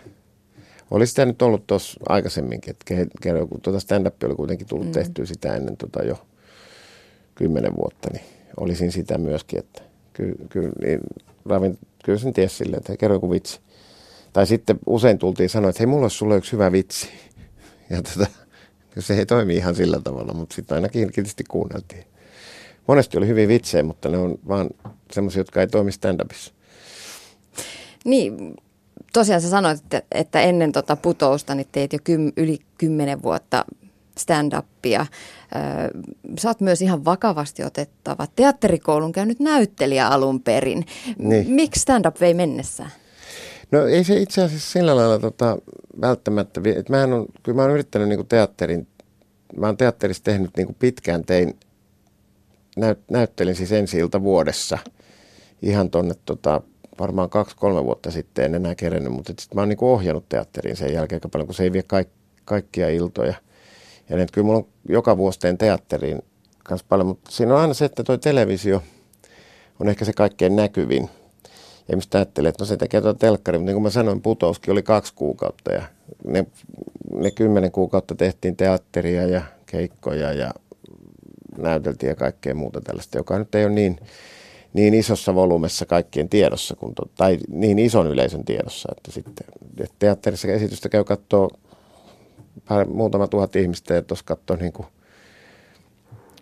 oli 0.91 1.07
sitä 1.07 1.25
nyt 1.25 1.41
ollut 1.41 1.67
tuossa 1.67 1.99
aikaisemminkin, 2.09 2.71
että 2.71 2.85
kun 3.49 3.61
tuota 3.61 3.79
stand-up 3.79 4.23
oli 4.23 4.35
kuitenkin 4.35 4.67
tullut 4.67 4.87
mm. 4.87 4.91
tehtyä 4.91 5.25
sitä 5.25 5.55
ennen 5.55 5.77
tota 5.77 6.03
jo 6.03 6.25
kymmenen 7.35 7.75
vuotta, 7.75 8.09
niin 8.13 8.25
olisin 8.59 8.91
sitä 8.91 9.17
myöskin, 9.17 9.59
että 9.59 9.81
kyllä, 10.13 10.35
kyllä, 10.49 10.71
niin, 10.81 10.99
ravin, 11.45 11.77
kyllä 12.05 12.19
sen 12.19 12.33
tiesi 12.33 12.55
silleen, 12.55 12.77
että 12.77 12.97
kerro 12.97 13.15
joku 13.15 13.31
vitsi. 13.31 13.59
Tai 14.33 14.47
sitten 14.47 14.79
usein 14.85 15.17
tultiin 15.17 15.49
sanoa, 15.49 15.69
että 15.69 15.79
hei, 15.79 15.87
mulla 15.87 16.03
olisi 16.03 16.17
sulle 16.17 16.37
yksi 16.37 16.51
hyvä 16.51 16.71
vitsi. 16.71 17.09
Ja 17.89 18.01
tota, 18.01 18.27
se 18.99 19.13
ei 19.13 19.25
toimi 19.25 19.55
ihan 19.55 19.75
sillä 19.75 19.99
tavalla, 20.03 20.33
mutta 20.33 20.55
sitten 20.55 20.75
ainakin 20.75 21.11
kiltisti 21.11 21.43
kuunneltiin. 21.43 22.03
Monesti 22.87 23.17
oli 23.17 23.27
hyvin 23.27 23.47
vitsejä, 23.47 23.83
mutta 23.83 24.09
ne 24.09 24.17
on 24.17 24.39
vaan 24.47 24.69
semmoisia, 25.11 25.39
jotka 25.39 25.61
ei 25.61 25.67
toimi 25.67 25.91
stand-upissa. 25.91 26.53
Niin, 28.05 28.55
tosiaan 29.13 29.41
sä 29.41 29.49
sanoit, 29.49 29.79
että, 29.79 30.01
että 30.11 30.41
ennen 30.41 30.71
tota 30.71 30.95
putousta 30.95 31.55
niin 31.55 31.67
teit 31.71 31.93
jo 31.93 31.99
kym, 32.03 32.31
yli 32.37 32.59
kymmenen 32.77 33.23
vuotta 33.23 33.65
stand-upia. 34.19 35.05
Sä 36.39 36.49
oot 36.49 36.61
myös 36.61 36.81
ihan 36.81 37.05
vakavasti 37.05 37.63
otettava 37.63 38.27
teatterikoulun 38.35 39.11
käynyt 39.11 39.39
näyttelijä 39.39 40.07
alun 40.07 40.41
perin. 40.41 40.85
Niin. 41.17 41.49
Miksi 41.49 41.79
stand-up 41.79 42.19
vei 42.19 42.33
mennessään? 42.33 42.91
No 43.71 43.85
ei 43.85 44.03
se 44.03 44.15
itse 44.15 44.43
asiassa 44.43 44.71
sillä 44.71 44.95
lailla 44.95 45.19
tota, 45.19 45.57
välttämättä, 46.01 46.61
että 46.75 46.93
mä 46.93 47.15
on, 47.15 47.25
kyllä 47.43 47.55
mä 47.55 47.61
oon 47.61 47.71
yrittänyt 47.71 48.09
niin 48.09 48.27
teatterin, 48.27 48.87
mä 49.57 49.65
oon 49.65 49.77
teatterissa 49.77 50.23
tehnyt 50.23 50.57
niin 50.57 50.75
pitkään, 50.79 51.25
tein, 51.25 51.59
näyt, 52.77 52.99
näyttelin 53.11 53.55
siis 53.55 53.71
ensi 53.71 53.97
ilta 53.97 54.21
vuodessa 54.21 54.77
ihan 55.61 55.89
tonne 55.89 56.15
tota, 56.25 56.61
varmaan 56.99 57.29
kaksi-kolme 57.29 57.83
vuotta 57.83 58.11
sitten, 58.11 58.45
en 58.45 58.55
enää 58.55 58.75
kerennyt, 58.75 59.13
mutta 59.13 59.33
sitten 59.39 59.55
mä 59.55 59.61
oon 59.61 59.69
niin 59.69 59.77
ohjannut 59.81 60.29
teatteriin 60.29 60.77
sen 60.77 60.93
jälkeen 60.93 61.17
aika 61.17 61.29
paljon, 61.29 61.47
kun 61.47 61.55
se 61.55 61.63
ei 61.63 61.73
vie 61.73 61.83
kaik, 61.83 62.09
kaikkia 62.45 62.89
iltoja. 62.89 63.33
Ja 64.09 64.17
nyt 64.17 64.31
kyllä 64.31 64.45
mulla 64.45 64.59
on 64.59 64.67
joka 64.89 65.17
vuosi 65.17 65.39
teen 65.39 65.57
teatteriin 65.57 66.21
kanssa 66.63 66.85
paljon, 66.89 67.07
mutta 67.07 67.31
siinä 67.31 67.53
on 67.55 67.61
aina 67.61 67.73
se, 67.73 67.85
että 67.85 68.03
toi 68.03 68.17
televisio 68.17 68.83
on 69.79 69.89
ehkä 69.89 70.05
se 70.05 70.13
kaikkein 70.13 70.55
näkyvin. 70.55 71.09
Ja 71.87 71.97
mistä 71.97 72.17
ajattelee, 72.17 72.49
että 72.49 72.61
no 72.61 72.65
se 72.65 72.77
tekee 72.77 73.01
tuo 73.01 73.13
telkkari, 73.13 73.57
mutta 73.57 73.65
niin 73.65 73.75
kuin 73.75 73.83
mä 73.83 73.89
sanoin, 73.89 74.21
putouskin 74.21 74.71
oli 74.71 74.83
kaksi 74.83 75.13
kuukautta 75.15 75.71
ja 75.71 75.83
ne, 76.25 76.45
ne 77.13 77.31
kymmenen 77.31 77.71
kuukautta 77.71 78.15
tehtiin 78.15 78.55
teatteria 78.55 79.27
ja 79.27 79.41
keikkoja 79.65 80.33
ja 80.33 80.51
näyteltiin 81.57 82.09
ja 82.09 82.15
kaikkea 82.15 82.55
muuta 82.55 82.81
tällaista, 82.81 83.17
joka 83.17 83.39
nyt 83.39 83.55
ei 83.55 83.65
ole 83.65 83.73
niin 83.73 83.99
niin 84.73 84.93
isossa 84.93 85.35
volyymessa 85.35 85.85
kaikkien 85.85 86.29
tiedossa, 86.29 86.75
kun 86.75 86.95
to, 86.95 87.03
tai 87.17 87.37
niin 87.49 87.79
ison 87.79 88.07
yleisön 88.07 88.45
tiedossa, 88.45 88.89
että 88.97 89.11
sitten 89.11 89.45
että 89.79 89.95
teatterissa 89.99 90.47
esitystä 90.47 90.89
käy 90.89 91.03
katsoa 91.03 91.49
muutama 92.87 93.27
tuhat 93.27 93.55
ihmistä 93.55 93.93
ja 93.93 94.01
tuossa 94.01 94.25
katsoo 94.25 94.57
niin 94.57 94.73
kuin 94.73 94.87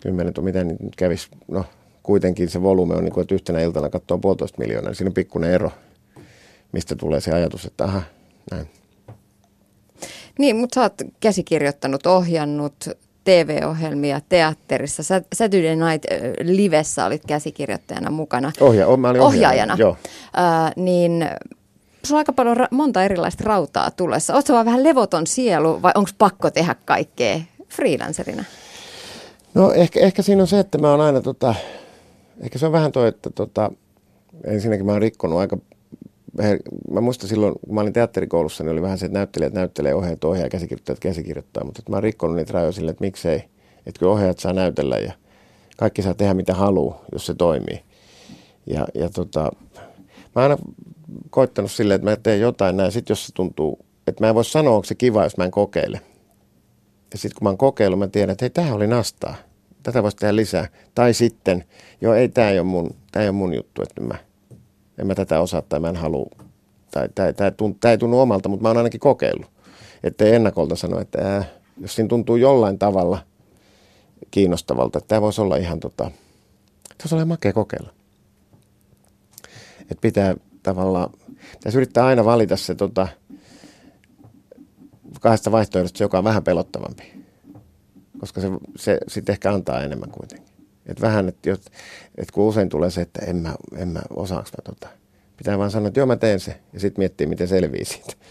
kymmenen, 0.00 0.34
miten 0.40 0.68
nyt 0.68 0.96
kävisi, 0.96 1.28
no 1.48 1.64
kuitenkin 2.02 2.48
se 2.48 2.62
volyyme 2.62 2.94
on 2.94 3.04
niin 3.04 3.12
kuin, 3.12 3.22
että 3.22 3.34
yhtenä 3.34 3.60
iltana 3.60 3.88
katsoo 3.88 4.18
puolitoista 4.18 4.58
miljoonaa, 4.58 4.90
niin 4.90 4.96
siinä 4.96 5.08
on 5.08 5.14
pikkuinen 5.14 5.50
ero, 5.50 5.70
mistä 6.72 6.96
tulee 6.96 7.20
se 7.20 7.32
ajatus, 7.32 7.64
että 7.64 7.84
aha, 7.84 8.02
näin. 8.50 8.70
Niin, 10.38 10.56
mutta 10.56 10.74
sä 10.74 10.80
oot 10.80 11.02
käsikirjoittanut, 11.20 12.06
ohjannut, 12.06 12.74
TV-ohjelmia 13.28 14.20
teatterissa. 14.28 15.02
Saturday 15.34 15.76
Night 15.76 16.04
Livessä 16.42 17.06
olit 17.06 17.22
käsikirjoittajana 17.26 18.10
mukana. 18.10 18.52
Ohja, 18.60 18.96
mä 18.96 19.08
olin 19.08 19.20
ohjaajana. 19.20 19.74
ohjaajana. 19.74 19.76
Joo. 19.78 19.96
Äh, 20.66 20.72
niin 20.76 21.28
sulla 22.04 22.18
on 22.18 22.20
aika 22.20 22.32
paljon 22.32 22.56
ra- 22.56 22.68
monta 22.70 23.04
erilaista 23.04 23.44
rautaa 23.46 23.90
tulessa. 23.90 24.34
Oletko 24.34 24.52
vaan 24.52 24.66
vähän 24.66 24.84
levoton 24.84 25.26
sielu 25.26 25.82
vai 25.82 25.92
onko 25.94 26.10
pakko 26.18 26.50
tehdä 26.50 26.74
kaikkea 26.84 27.40
freelancerina? 27.68 28.44
No 29.54 29.72
ehkä, 29.72 30.00
ehkä 30.00 30.22
siinä 30.22 30.42
on 30.42 30.48
se, 30.48 30.58
että 30.58 30.78
mä 30.78 30.90
oon 30.90 31.00
aina 31.00 31.20
tota, 31.20 31.54
ehkä 32.40 32.58
se 32.58 32.66
on 32.66 32.72
vähän 32.72 32.92
toi, 32.92 33.08
että 33.08 33.30
tota, 33.30 33.70
ensinnäkin 34.44 34.86
mä 34.86 34.92
oon 34.92 35.02
rikkonut 35.02 35.38
aika 35.38 35.58
he, 36.42 36.58
mä 36.90 37.00
muistan 37.00 37.28
silloin, 37.28 37.54
kun 37.66 37.74
mä 37.74 37.80
olin 37.80 37.92
teatterikoulussa, 37.92 38.64
niin 38.64 38.72
oli 38.72 38.82
vähän 38.82 38.98
se, 38.98 39.06
että 39.06 39.18
näyttelijät 39.18 39.52
näyttelee, 39.52 39.94
ohjaajat 39.94 40.24
ohjaa, 40.24 40.48
käsikirjoittajat 40.48 41.00
käsikirjoittaa, 41.00 41.64
mutta 41.64 41.82
mä 41.88 41.96
oon 41.96 42.02
rikkonut 42.02 42.36
niitä 42.36 42.52
rajoja 42.52 42.72
sille, 42.72 42.90
että 42.90 43.04
miksei, 43.04 43.36
että 43.86 43.98
kun 43.98 44.08
ohjaajat 44.08 44.38
saa 44.38 44.52
näytellä 44.52 44.98
ja 44.98 45.12
kaikki 45.76 46.02
saa 46.02 46.14
tehdä 46.14 46.34
mitä 46.34 46.54
haluaa, 46.54 47.04
jos 47.12 47.26
se 47.26 47.34
toimii. 47.34 47.80
Ja, 48.66 48.86
ja 48.94 49.08
tota, 49.10 49.52
mä 50.34 50.42
oon 50.42 50.50
aina 50.50 50.56
koittanut 51.30 51.70
silleen, 51.70 51.96
että 51.96 52.10
mä 52.10 52.16
teen 52.16 52.40
jotain 52.40 52.76
näin, 52.76 52.92
sit 52.92 53.08
jos 53.08 53.26
se 53.26 53.32
tuntuu, 53.32 53.78
että 54.06 54.24
mä 54.24 54.28
en 54.28 54.34
voi 54.34 54.44
sanoa, 54.44 54.74
onko 54.74 54.84
se 54.84 54.94
kiva, 54.94 55.24
jos 55.24 55.36
mä 55.36 55.44
en 55.44 55.50
kokeile. 55.50 56.00
Ja 57.12 57.18
sitten 57.18 57.38
kun 57.38 57.44
mä 57.44 57.48
oon 57.48 57.58
kokeillut, 57.58 57.98
mä 57.98 58.08
tiedän, 58.08 58.32
että 58.32 58.44
hei, 58.44 58.50
tämähän 58.50 58.76
oli 58.76 58.86
nastaa. 58.86 59.34
Tätä 59.82 60.02
voisi 60.02 60.16
tehdä 60.16 60.36
lisää. 60.36 60.68
Tai 60.94 61.14
sitten, 61.14 61.64
joo, 62.00 62.14
ei, 62.14 62.28
tämä 62.28 62.50
ei 62.50 62.58
ole 62.58 62.66
mun, 62.66 62.90
tää 63.12 63.22
ei 63.22 63.28
ole 63.28 63.36
mun 63.36 63.54
juttu, 63.54 63.82
että 63.82 64.00
mä 64.00 64.14
en 64.98 65.06
mä 65.06 65.14
tätä 65.14 65.40
osaa 65.40 65.62
tai 65.62 65.80
mä 65.80 65.88
en 65.88 65.96
halua, 65.96 66.30
tai 66.90 67.08
tämä 67.34 67.90
ei 67.90 67.98
tunnu 67.98 68.20
omalta, 68.20 68.48
mutta 68.48 68.62
mä 68.62 68.68
oon 68.68 68.76
ainakin 68.76 69.00
kokeillut. 69.00 69.50
Että 70.02 70.24
ennakolta 70.24 70.76
sano, 70.76 71.00
että 71.00 71.36
äh, 71.36 71.50
jos 71.80 71.94
siinä 71.94 72.08
tuntuu 72.08 72.36
jollain 72.36 72.78
tavalla 72.78 73.18
kiinnostavalta, 74.30 74.98
että 74.98 75.08
tämä 75.08 75.20
voisi 75.20 75.40
olla 75.40 75.56
ihan 75.56 75.80
tota, 75.80 76.10
se 77.06 77.14
olla 77.14 77.24
makea 77.24 77.52
kokeilla. 77.52 77.92
Että 79.80 80.00
pitää 80.00 80.34
tavallaan, 80.62 81.10
pitäisi 81.52 81.78
yrittää 81.78 82.06
aina 82.06 82.24
valita 82.24 82.56
se 82.56 82.74
tota, 82.74 83.08
kahdesta 85.20 85.52
vaihtoehdosta, 85.52 86.02
joka 86.02 86.18
on 86.18 86.24
vähän 86.24 86.44
pelottavampi. 86.44 87.24
koska 88.18 88.40
se, 88.40 88.48
se 88.76 88.98
sitten 89.08 89.32
ehkä 89.32 89.52
antaa 89.52 89.82
enemmän 89.82 90.10
kuitenkin. 90.10 90.47
Et 90.88 91.00
vähän, 91.00 91.28
että 91.28 91.50
et 92.18 92.30
kun 92.30 92.44
usein 92.44 92.68
tulee 92.68 92.90
se, 92.90 93.00
että 93.00 93.20
en 93.26 93.36
mä, 93.36 93.54
en 93.76 93.88
mä 93.88 94.00
osaanko 94.10 94.50
mä 94.56 94.62
tota. 94.64 94.88
Pitää 95.36 95.58
vaan 95.58 95.70
sanoa, 95.70 95.88
että 95.88 96.00
joo 96.00 96.06
mä 96.06 96.16
teen 96.16 96.40
se 96.40 96.60
ja 96.72 96.80
sitten 96.80 97.00
miettiä, 97.00 97.26
miten 97.26 97.48
selvii 97.48 97.84
siitä. 97.84 98.12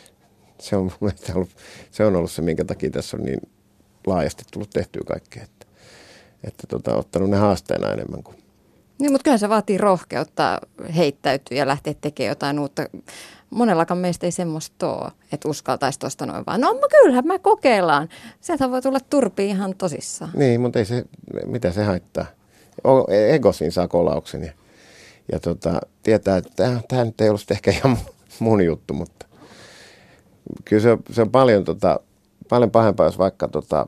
Se 0.59 0.75
on, 0.75 0.91
ollut, 1.35 1.55
se 1.91 2.05
on 2.05 2.15
ollut 2.15 2.31
se, 2.31 2.41
minkä 2.41 2.65
takia 2.65 2.89
tässä 2.89 3.17
on 3.17 3.23
niin 3.23 3.39
laajasti 4.07 4.43
tullut 4.51 4.69
tehtyä 4.69 5.01
kaikkea. 5.07 5.43
Että, 5.43 5.65
että 6.43 6.67
tota, 6.67 6.95
ottanut 6.95 7.29
ne 7.29 7.37
haasteena 7.37 7.91
enemmän 7.91 8.23
kuin 8.23 8.37
niin, 8.99 9.11
mutta 9.11 9.23
kyllä 9.23 9.37
se 9.37 9.49
vaatii 9.49 9.77
rohkeutta 9.77 10.59
heittäytyä 10.95 11.57
ja 11.57 11.67
lähteä 11.67 11.93
tekemään 12.01 12.31
jotain 12.31 12.59
uutta. 12.59 12.85
Monellakaan 13.49 13.97
meistä 13.97 14.25
ei 14.25 14.31
semmoista 14.31 14.93
ole, 14.93 15.11
että 15.31 15.49
uskaltaisi 15.49 15.99
tuosta 15.99 16.25
noin 16.25 16.43
vaan. 16.47 16.61
No 16.61 16.79
kyllähän 17.01 17.27
mä 17.27 17.39
kokeillaan. 17.39 18.09
Sieltä 18.41 18.71
voi 18.71 18.81
tulla 18.81 18.99
turpi 18.99 19.45
ihan 19.45 19.75
tosissaan. 19.77 20.31
Niin, 20.35 20.61
mutta 20.61 20.79
ei 20.79 20.85
se, 20.85 21.05
mitä 21.45 21.71
se 21.71 21.83
haittaa. 21.83 22.25
Egosin 23.29 23.71
saa 23.71 23.87
kolauksen 23.87 24.43
ja, 24.43 24.51
ja 25.31 25.39
tota, 25.39 25.79
tietää, 26.03 26.37
että 26.37 26.81
tämä 26.87 27.05
nyt 27.05 27.21
ei 27.21 27.29
ollut 27.29 27.51
ehkä 27.51 27.71
ihan 27.71 27.97
mun 28.39 28.65
juttu, 28.65 28.93
mutta 28.93 29.25
kyllä 30.65 30.81
se, 30.81 30.97
se 31.11 31.21
on 31.21 31.31
paljon, 31.31 31.63
tota, 31.63 31.99
paljon 32.49 32.71
pahempaa, 32.71 33.05
jos 33.05 33.17
vaikka 33.17 33.47
tota, 33.47 33.87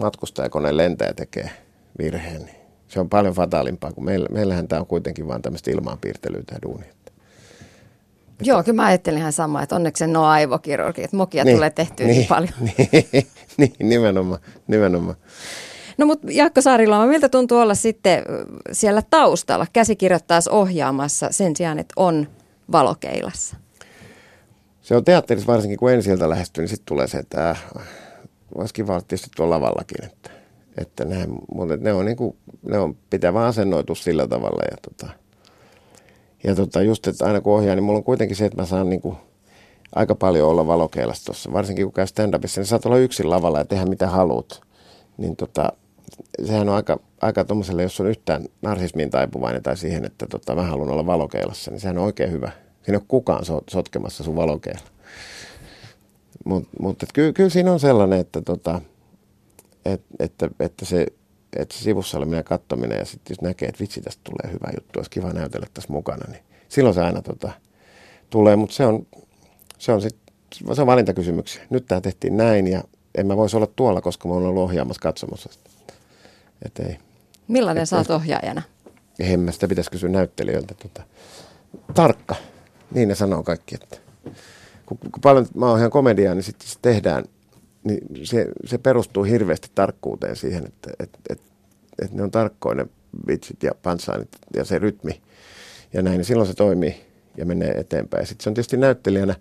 matkustajakone 0.00 0.76
lentää 0.76 1.14
tekee 1.14 1.50
virheen. 1.98 2.42
Niin 2.42 2.56
se 2.88 3.00
on 3.00 3.08
paljon 3.08 3.34
fataalimpaa, 3.34 3.92
kun 3.92 4.04
meillä, 4.04 4.28
meillähän 4.30 4.68
tämä 4.68 4.80
on 4.80 4.86
kuitenkin 4.86 5.28
vain 5.28 5.42
tämmöistä 5.42 5.70
ilmaanpiirtelyä 5.70 6.42
tämä 6.46 6.58
duuni. 6.62 6.84
Että, 6.90 7.12
Joo, 8.42 8.62
kyllä 8.62 8.76
mä 8.76 8.86
ajattelin 8.86 9.18
ihan 9.18 9.32
samaa, 9.32 9.62
että 9.62 9.76
onneksi 9.76 9.98
se 9.98 10.06
no 10.06 10.24
aivokirurgi, 10.24 11.04
että 11.04 11.16
mokia 11.16 11.44
niin, 11.44 11.56
tulee 11.56 11.70
tehtyä 11.70 12.06
niin, 12.06 12.16
niin 12.16 12.28
paljon. 12.28 12.52
Niin, 13.56 13.72
niin, 13.78 13.88
nimenomaan, 13.88 14.40
nimenomaan. 14.66 15.16
No 15.98 16.06
mutta 16.06 16.26
Jaakko 16.30 16.60
Saarila, 16.60 17.06
miltä 17.06 17.28
tuntuu 17.28 17.58
olla 17.58 17.74
sitten 17.74 18.24
siellä 18.72 19.02
taustalla 19.10 19.66
käsikirjoittaessa 19.72 20.50
ohjaamassa 20.50 21.28
sen 21.30 21.56
sijaan, 21.56 21.78
että 21.78 21.92
on 21.96 22.26
valokeilassa? 22.72 23.56
Se 24.82 24.96
on 24.96 25.04
teatterissa 25.04 25.52
varsinkin, 25.52 25.78
kun 25.78 25.92
ensiltä 25.92 26.30
lähestyy, 26.30 26.62
niin 26.62 26.68
sitten 26.68 26.86
tulee 26.86 27.06
se, 27.06 27.18
että 27.18 27.50
äh, 27.50 27.64
olisi 28.54 28.74
kiva 28.74 29.00
tietysti 29.00 29.30
tuolla 29.36 29.54
lavallakin. 29.54 30.04
Että 30.04 30.30
että 30.76 31.04
ne, 31.04 31.26
mutta 31.54 31.76
ne 31.76 31.92
on, 31.92 32.04
niin 32.04 32.16
kuin, 32.16 32.36
ne 32.62 32.78
on 32.78 32.96
pitävä 33.10 33.46
asennoitus 33.46 34.04
sillä 34.04 34.26
tavalla. 34.26 34.62
Ja, 34.70 34.76
tota, 34.82 35.12
ja 36.44 36.54
tota, 36.54 36.82
just, 36.82 37.06
että 37.06 37.26
aina 37.26 37.40
kun 37.40 37.54
ohjaa, 37.54 37.74
niin 37.74 37.84
mulla 37.84 37.98
on 37.98 38.04
kuitenkin 38.04 38.36
se, 38.36 38.44
että 38.44 38.62
mä 38.62 38.66
saan 38.66 38.88
niin 38.88 39.00
kuin, 39.00 39.16
aika 39.94 40.14
paljon 40.14 40.48
olla 40.48 40.66
valokeilassa 40.66 41.24
tuossa. 41.24 41.52
Varsinkin 41.52 41.86
kun 41.86 41.92
käy 41.92 42.06
stand-upissa, 42.06 42.60
niin 42.60 42.66
saat 42.66 42.86
olla 42.86 42.98
yksin 42.98 43.30
lavalla 43.30 43.58
ja 43.58 43.64
tehdä 43.64 43.86
mitä 43.86 44.06
haluat. 44.06 44.60
Niin 45.16 45.36
tota, 45.36 45.72
sehän 46.44 46.68
on 46.68 46.74
aika, 46.74 47.00
aika 47.20 47.44
tuommoiselle, 47.44 47.82
jos 47.82 48.00
on 48.00 48.06
yhtään 48.06 48.44
narsismiin 48.62 49.10
taipuvainen 49.10 49.62
tai 49.62 49.76
siihen, 49.76 50.04
että 50.04 50.26
tota, 50.26 50.54
mä 50.54 50.62
haluan 50.62 50.90
olla 50.90 51.06
valokeilassa, 51.06 51.70
niin 51.70 51.80
sehän 51.80 51.98
on 51.98 52.04
oikein 52.04 52.32
hyvä. 52.32 52.50
Siinä 52.82 52.96
ei 52.96 52.96
ole 52.96 53.04
kukaan 53.08 53.44
so, 53.44 53.60
sotkemassa 53.70 54.24
sun 54.24 54.36
valokeilla. 54.36 54.88
Mutta 56.44 56.68
mut, 56.80 57.02
kyllä, 57.14 57.32
kyllä 57.32 57.50
siinä 57.50 57.72
on 57.72 57.80
sellainen, 57.80 58.20
että 58.20 58.42
tota, 58.42 58.80
et, 59.84 60.02
että, 60.18 60.50
että, 60.60 60.84
se, 60.84 61.06
että 61.56 61.74
se 61.74 61.82
sivussa 61.82 62.18
oleminen 62.18 62.38
ja 62.38 62.44
katsominen 62.44 62.98
ja 62.98 63.04
sitten 63.04 63.34
jos 63.34 63.40
näkee, 63.40 63.68
että 63.68 63.80
vitsi 63.80 64.00
tästä 64.00 64.20
tulee 64.24 64.52
hyvä 64.52 64.72
juttu, 64.74 64.98
olisi 64.98 65.10
kiva 65.10 65.32
näytellä 65.32 65.66
tässä 65.74 65.92
mukana, 65.92 66.32
niin 66.32 66.42
silloin 66.68 66.94
se 66.94 67.02
aina 67.02 67.22
tota, 67.22 67.52
tulee, 68.30 68.56
mutta 68.56 68.74
se 68.74 68.86
on, 68.86 69.06
se 69.78 69.92
on 69.92 70.02
sitten 70.02 70.26
se 70.74 70.80
on 70.80 70.86
valintakysymyksiä. 70.86 71.62
Nyt 71.70 71.86
tämä 71.86 72.00
tehtiin 72.00 72.36
näin 72.36 72.66
ja 72.66 72.82
en 73.14 73.26
mä 73.26 73.36
voisi 73.36 73.56
olla 73.56 73.66
tuolla, 73.66 74.00
koska 74.00 74.28
mä 74.28 74.34
olen 74.34 74.46
ollut 74.46 74.62
ohjaamassa 74.62 75.00
katsomassa. 75.00 75.50
Et 76.64 76.78
ei. 76.78 76.98
Millainen 77.48 77.82
et, 77.82 77.92
oot 77.92 78.10
ohjaajana? 78.10 78.62
En 79.18 79.40
mä 79.40 79.52
sitä 79.52 79.68
pitäisi 79.68 79.90
kysyä 79.90 80.08
näyttelijöiltä. 80.08 80.74
Tota, 80.74 81.02
tarkka. 81.94 82.34
Niin 82.90 83.08
ne 83.08 83.14
sanoo 83.14 83.42
kaikki, 83.42 83.74
että 83.74 83.96
kun, 84.86 84.98
kun 84.98 85.20
paljon 85.22 85.46
mä 85.54 85.72
ohjaan 85.72 85.90
komediaa, 85.90 86.34
niin 86.34 86.42
sitten 86.42 86.68
se 86.68 86.78
tehdään 86.82 87.24
niin 87.84 88.26
se, 88.26 88.46
se 88.64 88.78
perustuu 88.78 89.24
hirveästi 89.24 89.70
tarkkuuteen 89.74 90.36
siihen, 90.36 90.66
että 90.66 90.90
et, 90.98 91.10
et, 91.30 91.40
et 92.02 92.12
ne 92.12 92.22
on 92.22 92.30
tarkkoja 92.30 92.74
ne 92.74 92.86
vitsit 93.26 93.62
ja 93.62 93.72
pansainit 93.82 94.28
ja 94.54 94.64
se 94.64 94.78
rytmi 94.78 95.20
ja 95.92 96.02
näin, 96.02 96.16
niin 96.16 96.24
silloin 96.24 96.48
se 96.48 96.54
toimii 96.54 97.06
ja 97.36 97.46
menee 97.46 97.70
eteenpäin. 97.70 98.26
Sitten 98.26 98.44
se 98.44 98.50
on 98.50 98.54
tietysti 98.54 98.76
näyttelijänä, 98.76 99.34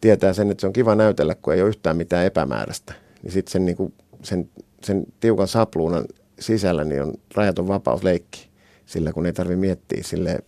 tietää 0.00 0.32
sen, 0.32 0.50
että 0.50 0.60
se 0.60 0.66
on 0.66 0.72
kiva 0.72 0.94
näytellä, 0.94 1.34
kun 1.34 1.54
ei 1.54 1.60
ole 1.60 1.68
yhtään 1.68 1.96
mitään 1.96 2.26
epämääräistä. 2.26 2.94
Niin 3.22 3.32
sitten 3.32 3.52
sen, 3.52 3.66
niin 3.66 3.76
kuin, 3.76 3.94
sen, 4.22 4.50
sen 4.82 5.06
tiukan 5.20 5.48
sapluunan 5.48 6.04
sisällä 6.40 6.84
niin 6.84 7.02
on 7.02 7.14
rajaton 7.34 7.68
vapausleikki, 7.68 8.48
sillä 8.86 9.12
kun 9.12 9.26
ei 9.26 9.32
tarvitse 9.32 9.60
miettiä 9.60 10.02
sille 10.02 10.38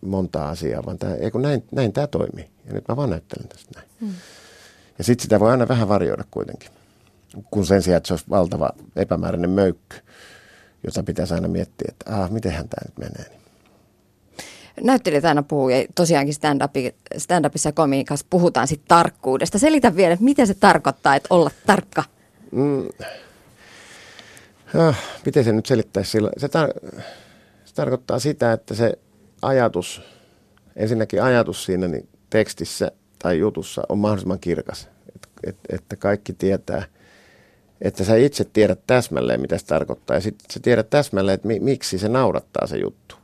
montaa 0.00 0.48
asiaa, 0.48 0.84
vaan 0.86 0.98
tämä, 0.98 1.14
ei 1.14 1.30
kun 1.30 1.42
näin, 1.42 1.64
näin 1.72 1.92
tämä 1.92 2.06
toimii. 2.06 2.50
Ja 2.66 2.72
nyt 2.72 2.88
mä 2.88 2.96
vaan 2.96 3.10
näyttelen 3.10 3.48
tästä 3.48 3.70
näin. 3.74 3.88
Hmm. 4.00 4.14
Ja 4.98 5.04
sitten 5.04 5.22
sitä 5.22 5.40
voi 5.40 5.50
aina 5.50 5.68
vähän 5.68 5.88
varjoida 5.88 6.24
kuitenkin 6.30 6.70
kun 7.50 7.66
sen 7.66 7.82
sijaan, 7.82 7.96
että 7.96 8.06
se 8.06 8.12
olisi 8.12 8.30
valtava 8.30 8.70
epämääräinen 8.96 9.50
möykky, 9.50 9.96
jota 10.84 11.02
pitäisi 11.02 11.34
aina 11.34 11.48
miettiä, 11.48 11.88
että 11.88 12.22
ah, 12.22 12.30
mitenhän 12.30 12.68
tämä 12.68 12.88
nyt 12.88 12.98
menee. 12.98 13.28
Niin. 13.28 13.40
Näyttelijät 14.82 15.24
aina 15.24 15.42
puhuu, 15.42 15.68
ja 15.68 15.84
tosiaankin 15.94 16.34
stand-upissa 17.18 17.68
ja 17.68 17.72
komiikassa 17.72 18.26
puhutaan 18.30 18.68
sitten 18.68 18.88
tarkkuudesta. 18.88 19.58
Selitä 19.58 19.96
vielä, 19.96 20.12
että 20.12 20.24
mitä 20.24 20.46
se 20.46 20.54
tarkoittaa, 20.54 21.16
että 21.16 21.26
olla 21.30 21.50
tarkka? 21.66 22.04
Mm. 22.52 22.88
Ah, 24.74 24.98
miten 25.24 25.44
se 25.44 25.52
nyt 25.52 25.66
selittäisi 25.66 26.10
sillä? 26.10 26.30
Se, 26.36 26.46
tar- 26.46 27.00
se 27.64 27.74
tarkoittaa 27.74 28.18
sitä, 28.18 28.52
että 28.52 28.74
se 28.74 28.98
ajatus, 29.42 30.02
ensinnäkin 30.76 31.22
ajatus 31.22 31.64
siinä 31.64 31.88
niin 31.88 32.08
tekstissä 32.30 32.92
tai 33.18 33.38
jutussa 33.38 33.82
on 33.88 33.98
mahdollisimman 33.98 34.40
kirkas. 34.40 34.88
Et, 35.16 35.28
et, 35.46 35.56
että 35.68 35.96
kaikki 35.96 36.32
tietää– 36.32 36.84
että 37.80 38.04
sä 38.04 38.16
itse 38.16 38.44
tiedät 38.44 38.80
täsmälleen, 38.86 39.40
mitä 39.40 39.58
se 39.58 39.66
tarkoittaa. 39.66 40.16
Ja 40.16 40.20
sitten 40.20 40.46
sä 40.50 40.60
tiedät 40.60 40.90
täsmälleen, 40.90 41.34
että 41.34 41.48
mi- 41.48 41.60
miksi 41.60 41.98
se 41.98 42.08
naurattaa 42.08 42.66
se 42.66 42.76
juttu. 42.76 43.16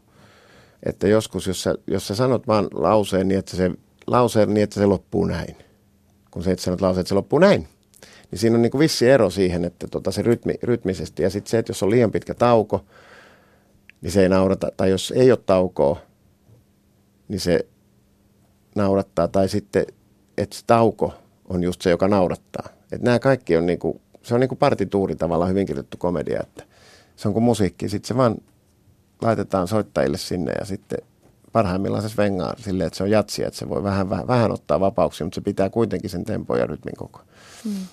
Että 0.82 1.08
joskus, 1.08 1.46
jos 1.46 1.62
sä, 1.62 1.74
jos 1.86 2.08
sä 2.08 2.14
sanot 2.14 2.46
vaan 2.46 2.68
lauseen 2.72 3.28
niin, 3.28 3.38
että 3.38 3.56
se, 3.56 3.70
lauseen 4.06 4.54
niin, 4.54 4.64
että 4.64 4.80
se 4.80 4.86
loppuu 4.86 5.24
näin. 5.24 5.56
Kun 6.30 6.42
sä 6.42 6.50
et 6.50 6.58
sanot 6.58 6.80
lauseen, 6.80 7.00
että 7.00 7.08
se 7.08 7.14
loppuu 7.14 7.38
näin. 7.38 7.68
Niin 8.32 8.38
siinä 8.38 8.56
on 8.56 8.62
niin 8.62 8.70
kuin 8.70 8.78
vissi 8.78 9.10
ero 9.10 9.30
siihen, 9.30 9.64
että 9.64 9.86
tota 9.86 10.10
se 10.10 10.22
rytmi, 10.22 10.54
rytmisesti. 10.62 11.22
Ja 11.22 11.30
sitten 11.30 11.50
se, 11.50 11.58
että 11.58 11.70
jos 11.70 11.82
on 11.82 11.90
liian 11.90 12.12
pitkä 12.12 12.34
tauko, 12.34 12.84
niin 14.00 14.12
se 14.12 14.22
ei 14.22 14.28
naurata. 14.28 14.68
Tai 14.76 14.90
jos 14.90 15.12
ei 15.16 15.30
ole 15.30 15.38
taukoa, 15.46 16.00
niin 17.28 17.40
se 17.40 17.66
naurattaa. 18.74 19.28
Tai 19.28 19.48
sitten, 19.48 19.86
että 20.38 20.56
se 20.56 20.62
tauko 20.66 21.14
on 21.48 21.62
just 21.62 21.82
se, 21.82 21.90
joka 21.90 22.08
naurattaa. 22.08 22.68
Että 22.92 23.04
nämä 23.04 23.18
kaikki 23.18 23.56
on 23.56 23.66
niin 23.66 23.78
kuin 23.78 24.00
se 24.22 24.34
on 24.34 24.40
niin 24.40 24.48
kuin 24.48 24.58
partituuri 24.58 25.16
tavallaan 25.16 25.50
hyvin 25.50 25.66
kirjoittu 25.66 25.96
komedia, 25.96 26.40
että 26.42 26.64
se 27.16 27.28
on 27.28 27.34
kuin 27.34 27.44
musiikki. 27.44 27.88
Sitten 27.88 28.08
se 28.08 28.16
vaan 28.16 28.36
laitetaan 29.22 29.68
soittajille 29.68 30.18
sinne 30.18 30.52
ja 30.60 30.64
sitten 30.64 30.98
parhaimmillaan 31.52 32.02
se 32.02 32.08
svengaa 32.08 32.54
silleen, 32.58 32.86
että 32.86 32.96
se 32.96 33.02
on 33.02 33.10
jatsia, 33.10 33.46
että 33.46 33.58
se 33.58 33.68
voi 33.68 33.82
vähän, 33.82 34.10
vähän, 34.10 34.26
vähän 34.26 34.52
ottaa 34.52 34.80
vapauksia, 34.80 35.24
mutta 35.24 35.34
se 35.34 35.40
pitää 35.40 35.70
kuitenkin 35.70 36.10
sen 36.10 36.24
tempo 36.24 36.56
ja 36.56 36.66
rytmin 36.66 36.96
koko. 36.96 37.20
Hmm. 37.64 37.86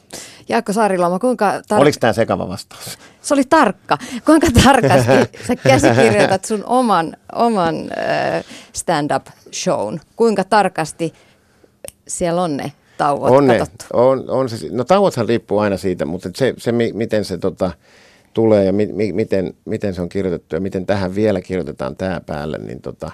Jaakko 0.49 0.73
Saariloma, 0.73 1.19
kuinka... 1.19 1.57
Tar- 1.59 1.79
Oliko 1.79 1.97
tämä 1.99 2.13
sekava 2.13 2.49
vastaus? 2.49 2.97
Se 3.21 3.33
oli 3.33 3.43
tarkka. 3.43 3.97
Kuinka 4.25 4.47
tarkasti 4.63 5.11
sä 5.47 5.55
käsikirjoitat 5.55 6.45
sun 6.45 6.63
oman, 6.65 7.17
oman 7.35 7.75
äh, 7.75 8.45
stand-up 8.73 9.27
shown? 9.53 9.99
Kuinka 10.15 10.43
tarkasti 10.43 11.13
siellä 12.07 12.41
on 12.41 12.57
ne 12.57 12.71
tauot 12.97 13.31
on, 13.31 13.47
ne, 13.47 13.63
on, 13.93 14.29
on 14.29 14.49
se, 14.49 14.67
no 14.71 14.83
tauothan 14.83 15.27
riippuu 15.27 15.59
aina 15.59 15.77
siitä, 15.77 16.05
mutta 16.05 16.29
se, 16.35 16.53
se 16.57 16.71
miten 16.71 17.25
se 17.25 17.37
tota, 17.37 17.71
tulee 18.33 18.65
ja 18.65 18.73
mi, 18.73 18.85
mi, 18.85 19.13
miten, 19.13 19.53
miten 19.65 19.93
se 19.93 20.01
on 20.01 20.09
kirjoitettu 20.09 20.55
ja 20.55 20.61
miten 20.61 20.85
tähän 20.85 21.15
vielä 21.15 21.41
kirjoitetaan 21.41 21.95
tämä 21.95 22.21
päälle, 22.25 22.57
niin 22.57 22.81
tota, 22.81 23.11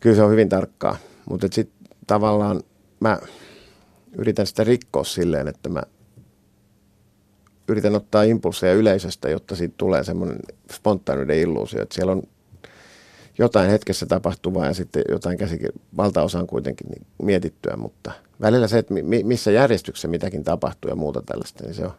kyllä 0.00 0.16
se 0.16 0.22
on 0.22 0.30
hyvin 0.30 0.48
tarkkaa. 0.48 0.96
Mutta 1.30 1.46
sitten 1.52 1.88
tavallaan 2.06 2.62
mä 3.00 3.18
yritän 4.18 4.46
sitä 4.46 4.64
rikkoa 4.64 5.04
silleen, 5.04 5.48
että 5.48 5.68
mä 5.68 5.82
yritän 7.68 7.94
ottaa 7.94 8.22
impulseja 8.22 8.74
yleisöstä, 8.74 9.28
jotta 9.28 9.56
siitä 9.56 9.74
tulee 9.76 10.04
semmoinen 10.04 10.38
spontaaninen 10.72 11.38
illuusio, 11.38 11.82
että 11.82 11.94
siellä 11.94 12.12
on 12.12 12.22
jotain 13.38 13.70
hetkessä 13.70 14.06
tapahtuvaa 14.06 14.66
ja 14.66 14.74
sitten 14.74 15.02
jotain 15.08 15.38
käsikin, 15.38 15.68
valtaosaan 15.96 16.46
kuitenkin 16.46 16.86
niin 16.88 17.06
mietittyä, 17.22 17.76
mutta 17.76 18.12
välillä 18.40 18.68
se, 18.68 18.78
että 18.78 18.94
mi, 18.94 19.22
missä 19.22 19.50
järjestyksessä 19.50 20.08
mitäkin 20.08 20.44
tapahtuu 20.44 20.88
ja 20.88 20.96
muuta 20.96 21.22
tällaista, 21.26 21.64
niin 21.64 21.74
se 21.74 21.84
on, 21.84 21.92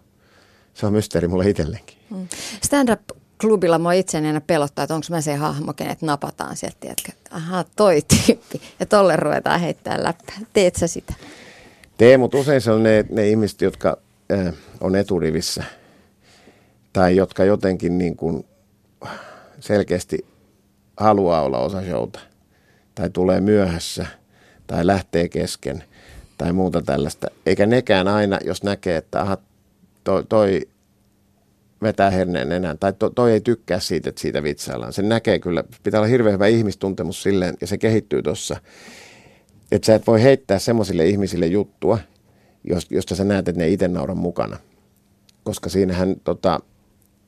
se 0.73 0.85
on 0.85 0.93
mysteeri 0.93 1.27
mulle 1.27 1.49
itselleenkin. 1.49 1.97
Mm. 2.09 2.27
Stand-up-klubilla 2.61 3.79
mua 3.79 3.93
itseäni 3.93 4.27
aina 4.27 4.41
pelottaa, 4.41 4.83
että 4.83 4.95
onko 4.95 5.07
mä 5.09 5.21
se 5.21 5.35
hahmo, 5.35 5.73
kenet 5.73 6.01
napataan 6.01 6.57
sieltä, 6.57 6.77
että 6.91 7.11
aha, 7.31 7.65
toi 7.75 8.01
tyyppi, 8.01 8.61
ja 8.79 8.85
tolle 8.85 9.15
ruvetaan 9.15 9.59
heittää 9.59 10.03
läppää. 10.03 10.35
Teet 10.53 10.75
sä 10.75 10.87
sitä? 10.87 11.13
Tee, 11.97 12.17
mutta 12.17 12.37
usein 12.37 12.61
se 12.61 12.71
on 12.71 12.83
ne, 12.83 13.05
ne 13.09 13.29
ihmiset, 13.29 13.61
jotka 13.61 13.97
äh, 14.31 14.53
on 14.81 14.95
eturivissä 14.95 15.63
tai 16.93 17.15
jotka 17.15 17.43
jotenkin 17.43 17.97
niin 17.97 18.15
kuin 18.15 18.45
selkeästi 19.59 20.25
haluaa 20.97 21.41
olla 21.41 21.59
osa 21.59 21.81
showta 21.81 22.19
tai 22.95 23.09
tulee 23.09 23.41
myöhässä 23.41 24.05
tai 24.67 24.87
lähtee 24.87 25.29
kesken 25.29 25.83
tai 26.37 26.53
muuta 26.53 26.81
tällaista. 26.81 27.27
Eikä 27.45 27.65
nekään 27.65 28.07
aina, 28.07 28.39
jos 28.45 28.63
näkee, 28.63 28.97
että 28.97 29.21
aha, 29.21 29.37
toi, 30.03 30.23
toi 30.23 30.61
vetää 31.81 32.09
herneen 32.09 32.51
enää, 32.51 32.75
tai 32.75 32.93
to, 32.93 33.09
toi 33.09 33.31
ei 33.31 33.41
tykkää 33.41 33.79
siitä, 33.79 34.09
että 34.09 34.21
siitä 34.21 34.43
vitsaillaan. 34.43 34.93
Se 34.93 35.01
näkee 35.01 35.39
kyllä, 35.39 35.63
pitää 35.83 35.99
olla 35.99 36.07
hirveän 36.07 36.33
hyvä 36.33 36.47
ihmistuntemus 36.47 37.23
silleen, 37.23 37.57
ja 37.61 37.67
se 37.67 37.77
kehittyy 37.77 38.21
tuossa, 38.21 38.57
että 39.75 39.85
sä 39.85 39.95
et 39.95 40.07
voi 40.07 40.23
heittää 40.23 40.59
semmoisille 40.59 41.05
ihmisille 41.05 41.45
juttua, 41.45 41.99
josta 42.89 43.15
sä 43.15 43.23
näet, 43.23 43.47
että 43.47 43.61
ne 43.61 43.69
itse 43.69 43.87
nauran 43.87 44.17
mukana. 44.17 44.57
Koska 45.43 45.69
siinähän 45.69 46.15
tota, 46.23 46.59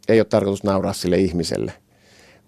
ei 0.07 0.19
ole 0.19 0.25
tarkoitus 0.25 0.63
nauraa 0.63 0.93
sille 0.93 1.17
ihmiselle, 1.17 1.73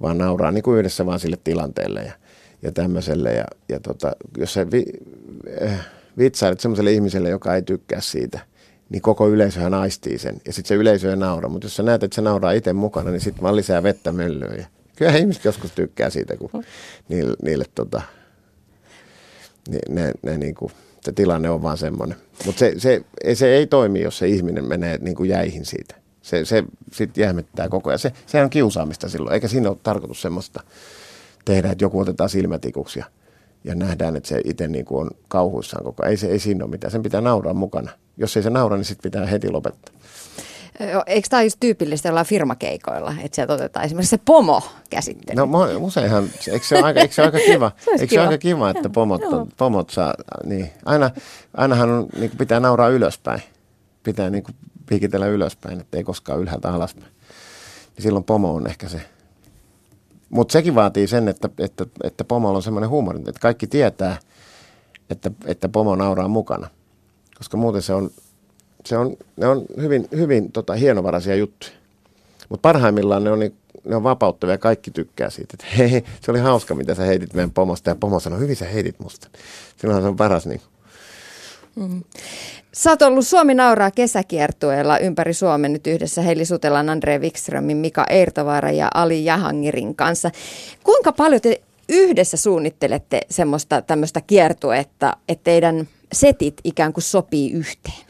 vaan 0.01 0.17
nauraa 0.17 0.51
niin 0.51 0.63
kuin 0.63 0.79
yhdessä 0.79 1.05
vaan 1.05 1.19
sille 1.19 1.37
tilanteelle 1.43 2.03
ja, 2.03 2.13
ja 2.61 2.71
tämmöiselle. 2.71 3.33
Ja, 3.33 3.45
ja 3.69 3.79
tota, 3.79 4.11
jos 4.37 4.53
sä 4.53 4.71
vi, 4.71 4.85
äh, 5.63 5.87
vitsailet 6.17 6.59
semmoiselle 6.59 6.91
ihmiselle, 6.91 7.29
joka 7.29 7.55
ei 7.55 7.61
tykkää 7.61 8.01
siitä, 8.01 8.39
niin 8.89 9.01
koko 9.01 9.29
yleisöhän 9.29 9.73
aistii 9.73 10.17
sen. 10.17 10.41
Ja 10.45 10.53
sitten 10.53 10.67
se 10.67 10.75
yleisö 10.75 11.09
ei 11.09 11.17
naura. 11.17 11.49
Mutta 11.49 11.65
jos 11.65 11.75
sä 11.75 11.83
näet, 11.83 12.03
että 12.03 12.15
se 12.15 12.21
nauraa 12.21 12.51
itse 12.51 12.73
mukana, 12.73 13.11
niin 13.11 13.21
sitten 13.21 13.43
vaan 13.43 13.55
lisää 13.55 13.83
vettä 13.83 14.11
möllyä. 14.11 14.55
Ja 14.57 14.65
kyllä 14.95 15.15
ihmiset 15.15 15.45
joskus 15.45 15.71
tykkää 15.71 16.09
siitä, 16.09 16.37
kun 16.37 16.49
niille, 17.09 17.35
niille 17.41 17.65
tota, 17.75 18.01
ne, 19.69 19.79
ne, 19.89 20.13
ne 20.21 20.37
niin 20.37 20.55
kuin, 20.55 20.71
se 21.01 21.11
tilanne 21.11 21.49
on 21.49 21.61
vaan 21.61 21.77
semmoinen. 21.77 22.17
Mutta 22.45 22.59
se, 22.59 22.73
se, 22.77 23.01
se 23.33 23.47
ei 23.55 23.67
toimi, 23.67 24.01
jos 24.01 24.17
se 24.17 24.27
ihminen 24.27 24.65
menee 24.65 24.97
niin 25.01 25.15
kuin 25.15 25.29
jäihin 25.29 25.65
siitä. 25.65 25.95
Se, 26.21 26.45
se 26.45 26.63
sitten 26.93 27.21
jähmettää 27.21 27.69
koko 27.69 27.89
ajan. 27.89 27.99
Se, 27.99 28.13
se 28.25 28.43
on 28.43 28.49
kiusaamista 28.49 29.09
silloin, 29.09 29.33
eikä 29.33 29.47
siinä 29.47 29.69
ole 29.69 29.77
tarkoitus 29.83 30.21
semmoista 30.21 30.63
tehdä, 31.45 31.71
että 31.71 31.83
joku 31.83 31.99
otetaan 31.99 32.29
silmätikuksi 32.29 32.99
ja, 32.99 33.05
ja 33.63 33.75
nähdään, 33.75 34.15
että 34.15 34.29
se 34.29 34.41
itse 34.45 34.67
niin 34.67 34.85
kuin 34.85 35.01
on 35.01 35.11
kauhuissaan 35.27 35.83
koko 35.83 36.03
ajan. 36.03 36.11
Ei, 36.11 36.17
se, 36.17 36.27
ei 36.27 36.39
siinä 36.39 36.63
ole 36.63 36.71
mitään, 36.71 36.91
sen 36.91 37.03
pitää 37.03 37.21
nauraa 37.21 37.53
mukana. 37.53 37.91
Jos 38.17 38.37
ei 38.37 38.43
se 38.43 38.49
naura, 38.49 38.77
niin 38.77 38.85
sitten 38.85 39.11
pitää 39.11 39.25
heti 39.25 39.49
lopettaa. 39.49 39.95
Eikö 41.07 41.27
tämä 41.29 41.43
just 41.43 41.57
tyypillistä 41.59 42.09
jollain 42.09 42.25
firmakeikoilla, 42.25 43.13
että 43.23 43.35
sieltä 43.35 43.53
otetaan 43.53 43.85
esimerkiksi 43.85 44.09
se 44.09 44.19
pomo 44.25 44.63
käsittely? 44.89 45.35
No 45.35 45.47
useinhan, 45.77 46.29
eikö 46.51 46.65
se 46.65 46.75
ole 46.75 46.83
aika, 46.83 46.99
eikö 46.99 47.13
se 47.13 47.21
ole 47.21 47.27
aika 47.27 47.45
kiva? 47.45 47.71
se 47.85 47.91
eikö 47.91 48.07
kiva. 48.07 48.09
se 48.09 48.19
ole 48.19 48.27
aika 48.27 48.37
kiva, 48.37 48.69
että 48.69 48.89
pomot, 48.89 49.21
pomot 49.57 49.89
saa, 49.89 50.13
niin. 50.45 50.71
Aina, 50.85 51.11
ainahan 51.57 51.89
on, 51.89 52.07
niin 52.19 52.31
pitää 52.37 52.59
nauraa 52.59 52.89
ylöspäin. 52.89 53.41
Pitää 54.03 54.29
niin 54.29 54.43
kuin 54.43 54.55
piikitellä 54.85 55.27
ylöspäin, 55.27 55.79
että 55.79 55.97
ei 55.97 56.03
koskaan 56.03 56.39
ylhäältä 56.39 56.69
alaspäin. 56.69 57.11
Niin 57.95 58.03
silloin 58.03 58.23
pomo 58.23 58.53
on 58.53 58.67
ehkä 58.67 58.89
se. 58.89 59.01
Mutta 60.29 60.51
sekin 60.51 60.75
vaatii 60.75 61.07
sen, 61.07 61.27
että, 61.27 61.49
että, 61.59 61.85
että 62.03 62.23
pomolla 62.23 62.55
on 62.55 62.63
semmoinen 62.63 62.89
huumori, 62.89 63.19
että 63.19 63.39
kaikki 63.41 63.67
tietää, 63.67 64.17
että, 65.09 65.31
että 65.45 65.69
pomo 65.69 65.95
nauraa 65.95 66.27
mukana. 66.27 66.67
Koska 67.37 67.57
muuten 67.57 67.81
se 67.81 67.93
on, 67.93 68.09
se 68.85 68.97
on, 68.97 69.17
ne 69.37 69.47
on 69.47 69.65
hyvin, 69.81 70.07
hyvin 70.15 70.51
tota, 70.51 70.73
hienovaraisia 70.73 71.35
juttuja. 71.35 71.73
Mutta 72.49 72.61
parhaimmillaan 72.61 73.23
ne 73.23 73.31
on, 73.31 73.39
niin, 73.39 73.55
ne 73.83 73.95
on 73.95 74.03
vapauttavia 74.03 74.53
ja 74.53 74.57
kaikki 74.57 74.91
tykkää 74.91 75.29
siitä. 75.29 75.53
Että 75.53 75.65
hei, 75.77 76.03
se 76.21 76.31
oli 76.31 76.39
hauska, 76.39 76.75
mitä 76.75 76.95
sä 76.95 77.03
heitit 77.03 77.33
meidän 77.33 77.51
pomosta. 77.51 77.89
Ja 77.89 77.95
pomo 77.95 78.19
sanoi, 78.19 78.39
hyvin 78.39 78.55
sä 78.55 78.65
heitit 78.65 78.99
musta. 78.99 79.27
Silloinhan 79.77 80.03
se 80.03 80.07
on 80.07 80.15
paras. 80.15 80.45
Niin. 80.45 80.61
Mm. 81.75 82.03
Sä 82.71 82.89
oot 82.89 83.01
ollut 83.01 83.27
Suomi 83.27 83.53
nauraa 83.53 83.91
kesäkiertueella 83.91 84.97
ympäri 84.97 85.33
Suomen 85.33 85.73
nyt 85.73 85.87
yhdessä 85.87 86.21
Heili 86.21 86.45
Sutelan, 86.45 86.89
Andre 86.89 87.19
Wikströmin, 87.19 87.77
Mika 87.77 88.05
Eirtovaara 88.09 88.71
ja 88.71 88.87
Ali 88.93 89.25
Jahangirin 89.25 89.95
kanssa. 89.95 90.31
Kuinka 90.83 91.11
paljon 91.11 91.41
te 91.41 91.61
yhdessä 91.89 92.37
suunnittelette 92.37 93.21
semmoista 93.29 93.81
tämmöistä 93.81 94.21
kiertuetta, 94.21 95.17
että 95.27 95.43
teidän 95.43 95.87
setit 96.13 96.61
ikään 96.63 96.93
kuin 96.93 97.03
sopii 97.03 97.51
yhteen? 97.51 98.08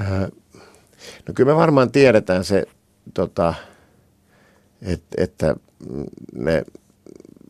Äh, 0.00 0.30
no 1.28 1.34
kyllä 1.34 1.52
me 1.52 1.56
varmaan 1.56 1.92
tiedetään 1.92 2.44
se, 2.44 2.64
tota, 3.14 3.54
et, 4.82 5.02
että 5.16 5.56
ne, 6.34 6.64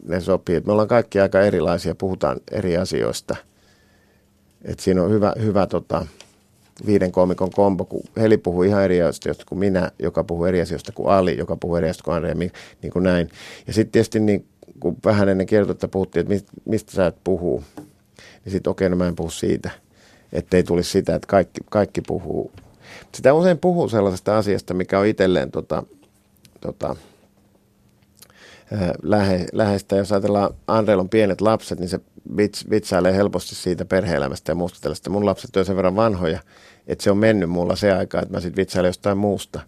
ne 0.08 0.20
sopii. 0.20 0.60
Me 0.66 0.72
ollaan 0.72 0.88
kaikki 0.88 1.20
aika 1.20 1.40
erilaisia, 1.40 1.94
puhutaan 1.94 2.40
eri 2.50 2.76
asioista. 2.76 3.36
Et 4.62 4.80
siinä 4.80 5.02
on 5.02 5.10
hyvä, 5.10 5.32
hyvä 5.40 5.66
tota, 5.66 6.06
viiden 6.86 7.12
komikon 7.12 7.50
kombo, 7.50 7.84
kun 7.84 8.02
Heli 8.16 8.36
puhuu 8.36 8.62
ihan 8.62 8.84
eri 8.84 9.02
asioista 9.02 9.44
kuin 9.48 9.58
minä, 9.58 9.90
joka 9.98 10.24
puhuu 10.24 10.44
eri 10.44 10.60
asioista 10.60 10.92
kuin 10.92 11.08
Ali, 11.08 11.38
joka 11.38 11.56
puhuu 11.56 11.76
eri 11.76 11.86
asioista 11.86 12.04
kuin 12.04 12.14
Andre, 12.14 12.34
niin 12.34 12.92
kuin 12.92 13.02
näin. 13.02 13.30
Ja 13.66 13.72
sitten 13.72 13.92
tietysti 13.92 14.20
niin, 14.20 14.46
kun 14.80 14.96
vähän 15.04 15.28
ennen 15.28 15.46
kertoutta 15.46 15.88
puhuttiin, 15.88 16.20
että 16.20 16.32
mistä, 16.32 16.52
mistä 16.64 16.92
sä 16.92 17.06
et 17.06 17.16
puhuu, 17.24 17.64
niin 18.44 18.52
sitten 18.52 18.70
okei, 18.70 18.86
okay, 18.86 18.90
no 18.90 18.96
mä 18.96 19.08
en 19.08 19.16
puhu 19.16 19.30
siitä. 19.30 19.70
Että 20.34 20.56
ei 20.56 20.62
tulisi 20.62 20.90
sitä, 20.90 21.14
että 21.14 21.26
kaikki, 21.26 21.60
kaikki 21.70 22.00
puhuu. 22.00 22.52
Sitä 23.14 23.34
usein 23.34 23.58
puhuu 23.58 23.88
sellaisesta 23.88 24.38
asiasta, 24.38 24.74
mikä 24.74 24.98
on 24.98 25.06
itselleen 25.06 25.50
tota, 25.50 25.82
tota, 26.60 26.96
lähe, 29.02 29.46
läheistä. 29.52 29.96
Jos 29.96 30.12
ajatellaan, 30.12 30.54
Andreilla 30.66 31.00
on 31.00 31.08
pienet 31.08 31.40
lapset, 31.40 31.80
niin 31.80 31.88
se 31.88 32.00
vits, 32.36 32.70
vitsailee 32.70 33.16
helposti 33.16 33.54
siitä 33.54 33.84
perhe-elämästä 33.84 34.52
ja 34.52 34.56
muusta 34.56 34.78
tällaista. 34.80 35.10
Mun 35.10 35.26
lapset 35.26 35.56
on 35.56 35.64
sen 35.64 35.76
verran 35.76 35.96
vanhoja, 35.96 36.40
että 36.86 37.04
se 37.04 37.10
on 37.10 37.18
mennyt 37.18 37.50
mulla 37.50 37.76
se 37.76 37.92
aika, 37.92 38.22
että 38.22 38.34
mä 38.34 38.40
sitten 38.40 38.62
vitsailen 38.62 38.88
jostain 38.88 39.18
muusta. 39.18 39.60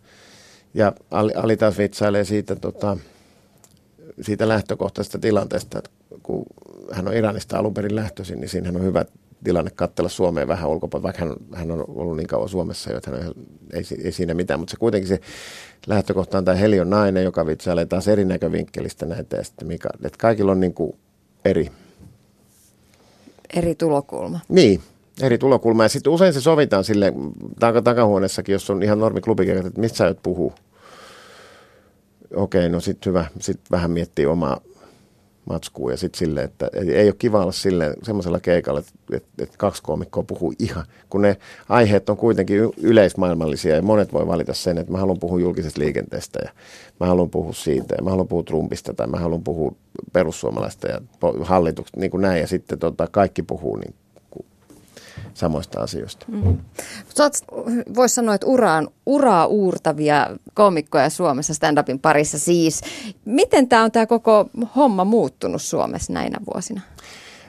Ja 0.74 0.92
Ali, 1.10 1.32
Ali 1.34 1.56
taas 1.56 1.78
vitsailee 1.78 2.24
siitä, 2.24 2.56
tota, 2.56 2.96
siitä 4.20 4.48
lähtökohtaisesta 4.48 5.18
tilanteesta, 5.18 5.78
että 5.78 5.90
kun 6.22 6.46
hän 6.92 7.08
on 7.08 7.14
Iranista 7.14 7.58
alun 7.58 7.74
perin 7.74 7.96
lähtöisin, 7.96 8.40
niin 8.40 8.48
siinä 8.48 8.70
on 8.74 8.82
hyvä 8.82 9.04
tilanne 9.44 9.70
katsella 9.70 10.08
Suomeen 10.08 10.48
vähän 10.48 10.70
ulkopuolella, 10.70 11.06
vaikka 11.06 11.24
hän, 11.24 11.34
hän 11.54 11.70
on 11.70 11.84
ollut 11.88 12.16
niin 12.16 12.26
kauan 12.26 12.48
Suomessa 12.48 12.90
jo, 12.90 12.96
että 12.96 13.10
hän 13.10 13.32
ei, 13.72 13.82
ei 14.04 14.12
siinä 14.12 14.34
mitään, 14.34 14.60
mutta 14.60 14.70
se 14.70 14.76
kuitenkin 14.76 15.08
se 15.08 15.20
lähtökohta 15.86 16.38
on 16.38 16.44
tämä 16.44 16.56
Helion 16.56 16.90
nainen, 16.90 17.24
joka 17.24 17.46
vitsailee 17.46 17.86
taas 17.86 18.08
eri 18.08 18.24
näkövinkkelistä 18.24 19.06
näitä, 19.06 19.36
ja 19.36 19.44
sitten 19.44 19.68
Mika, 19.68 19.88
että 20.04 20.18
kaikilla 20.18 20.52
on 20.52 20.60
niin 20.60 20.74
kuin 20.74 20.96
eri. 21.44 21.70
Eri 23.54 23.74
tulokulma. 23.74 24.40
Niin, 24.48 24.80
eri 25.22 25.38
tulokulma. 25.38 25.82
Ja 25.82 25.88
sitten 25.88 26.12
usein 26.12 26.32
se 26.32 26.40
sovitaan 26.40 26.84
sille 26.84 27.12
takahuoneessakin, 27.84 28.52
jos 28.52 28.70
on 28.70 28.82
ihan 28.82 28.98
normi 28.98 29.20
klubikirjat, 29.20 29.66
että 29.66 29.80
mistä 29.80 29.96
sä 29.96 30.08
et 30.08 30.22
puhu. 30.22 30.52
Okei, 32.34 32.68
no 32.68 32.80
sitten 32.80 33.10
hyvä. 33.10 33.26
Sitten 33.40 33.66
vähän 33.70 33.90
miettii 33.90 34.26
omaa 34.26 34.60
matskuun 35.46 35.90
ja 35.90 35.96
sitten 35.96 36.18
silleen, 36.18 36.44
että 36.44 36.70
ei 36.94 37.08
ole 37.08 37.14
kiva 37.18 37.42
olla 37.42 37.52
silleen 37.52 37.94
semmoisella 38.02 38.40
keikalla, 38.40 38.80
että, 38.80 38.92
että, 39.12 39.28
että 39.38 39.58
kaksi 39.58 39.82
koomikkoa 39.82 40.22
puhuu 40.22 40.54
ihan, 40.58 40.84
kun 41.10 41.22
ne 41.22 41.36
aiheet 41.68 42.08
on 42.08 42.16
kuitenkin 42.16 42.60
yleismaailmallisia 42.76 43.76
ja 43.76 43.82
monet 43.82 44.12
voi 44.12 44.26
valita 44.26 44.54
sen, 44.54 44.78
että 44.78 44.92
mä 44.92 44.98
haluan 44.98 45.18
puhua 45.18 45.40
julkisesta 45.40 45.80
liikenteestä 45.80 46.38
ja 46.44 46.50
mä 47.00 47.06
haluan 47.06 47.30
puhua 47.30 47.52
siitä 47.52 47.94
ja 47.98 48.04
mä 48.04 48.10
haluan 48.10 48.28
puhua 48.28 48.42
Trumpista 48.42 48.94
tai 48.94 49.06
mä 49.06 49.16
haluan 49.16 49.44
puhua 49.44 49.74
perussuomalaista 50.12 50.88
ja 50.88 51.00
hallituksesta, 51.40 52.00
niin 52.00 52.10
kuin 52.10 52.22
näin 52.22 52.40
ja 52.40 52.46
sitten 52.46 52.78
tota, 52.78 53.06
kaikki 53.10 53.42
puhuu 53.42 53.76
niin 53.76 53.94
samoista 55.36 55.80
asioista. 55.80 56.26
Mm. 56.28 56.58
Voisi 57.94 58.14
sanoa, 58.14 58.34
että 58.34 58.46
ura 58.46 58.74
on 58.74 58.88
uraa 59.06 59.46
uurtavia 59.46 60.36
komikkoja 60.54 61.10
Suomessa 61.10 61.54
stand-upin 61.54 61.98
parissa 61.98 62.38
siis. 62.38 62.80
Miten 63.24 63.68
tämä 63.68 63.82
on 63.82 63.92
tämä 63.92 64.06
koko 64.06 64.48
homma 64.76 65.04
muuttunut 65.04 65.62
Suomessa 65.62 66.12
näinä 66.12 66.38
vuosina? 66.54 66.80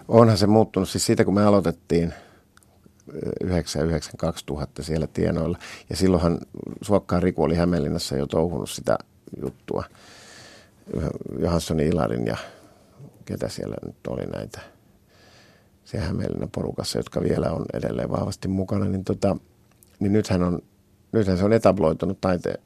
Onhan 0.08 0.38
se 0.38 0.47
muuttunut 0.47 0.89
siis 0.89 1.06
siitä, 1.06 1.26
kun 1.26 1.34
me 1.34 1.45
aloitettiin 1.45 2.13
99-2000 3.43 3.47
siellä 4.82 5.08
tienoilla. 5.08 5.58
Ja 5.89 5.95
silloinhan 5.95 6.39
Suokkaan 6.82 7.23
Riku 7.23 7.43
oli 7.43 7.56
Hämeenlinnassa 7.56 8.17
jo 8.17 8.26
touhunut 8.26 8.69
sitä 8.69 8.97
juttua. 9.41 9.84
Johansson 11.39 11.80
Ilarin 11.80 12.26
ja 12.26 12.38
ketä 13.26 13.50
siellä 13.50 13.76
nyt 13.86 14.08
oli 14.08 14.26
näitä– 14.26 14.60
se 15.88 15.97
Hämeenlinnan 15.97 16.50
porukassa, 16.52 17.00
jotka 17.00 17.21
vielä 17.21 17.52
on 17.52 17.65
edelleen 17.73 18.12
vahvasti 18.12 18.47
mukana, 18.47 18.86
niin, 18.86 19.04
tota, 19.04 19.38
niin 20.00 20.13
nythän, 20.13 20.43
on, 20.43 20.60
nythän 21.12 21.38
se 21.38 21.45
on 21.45 21.54
etabloitunut 21.54 22.21
taiteen, 22.21 22.58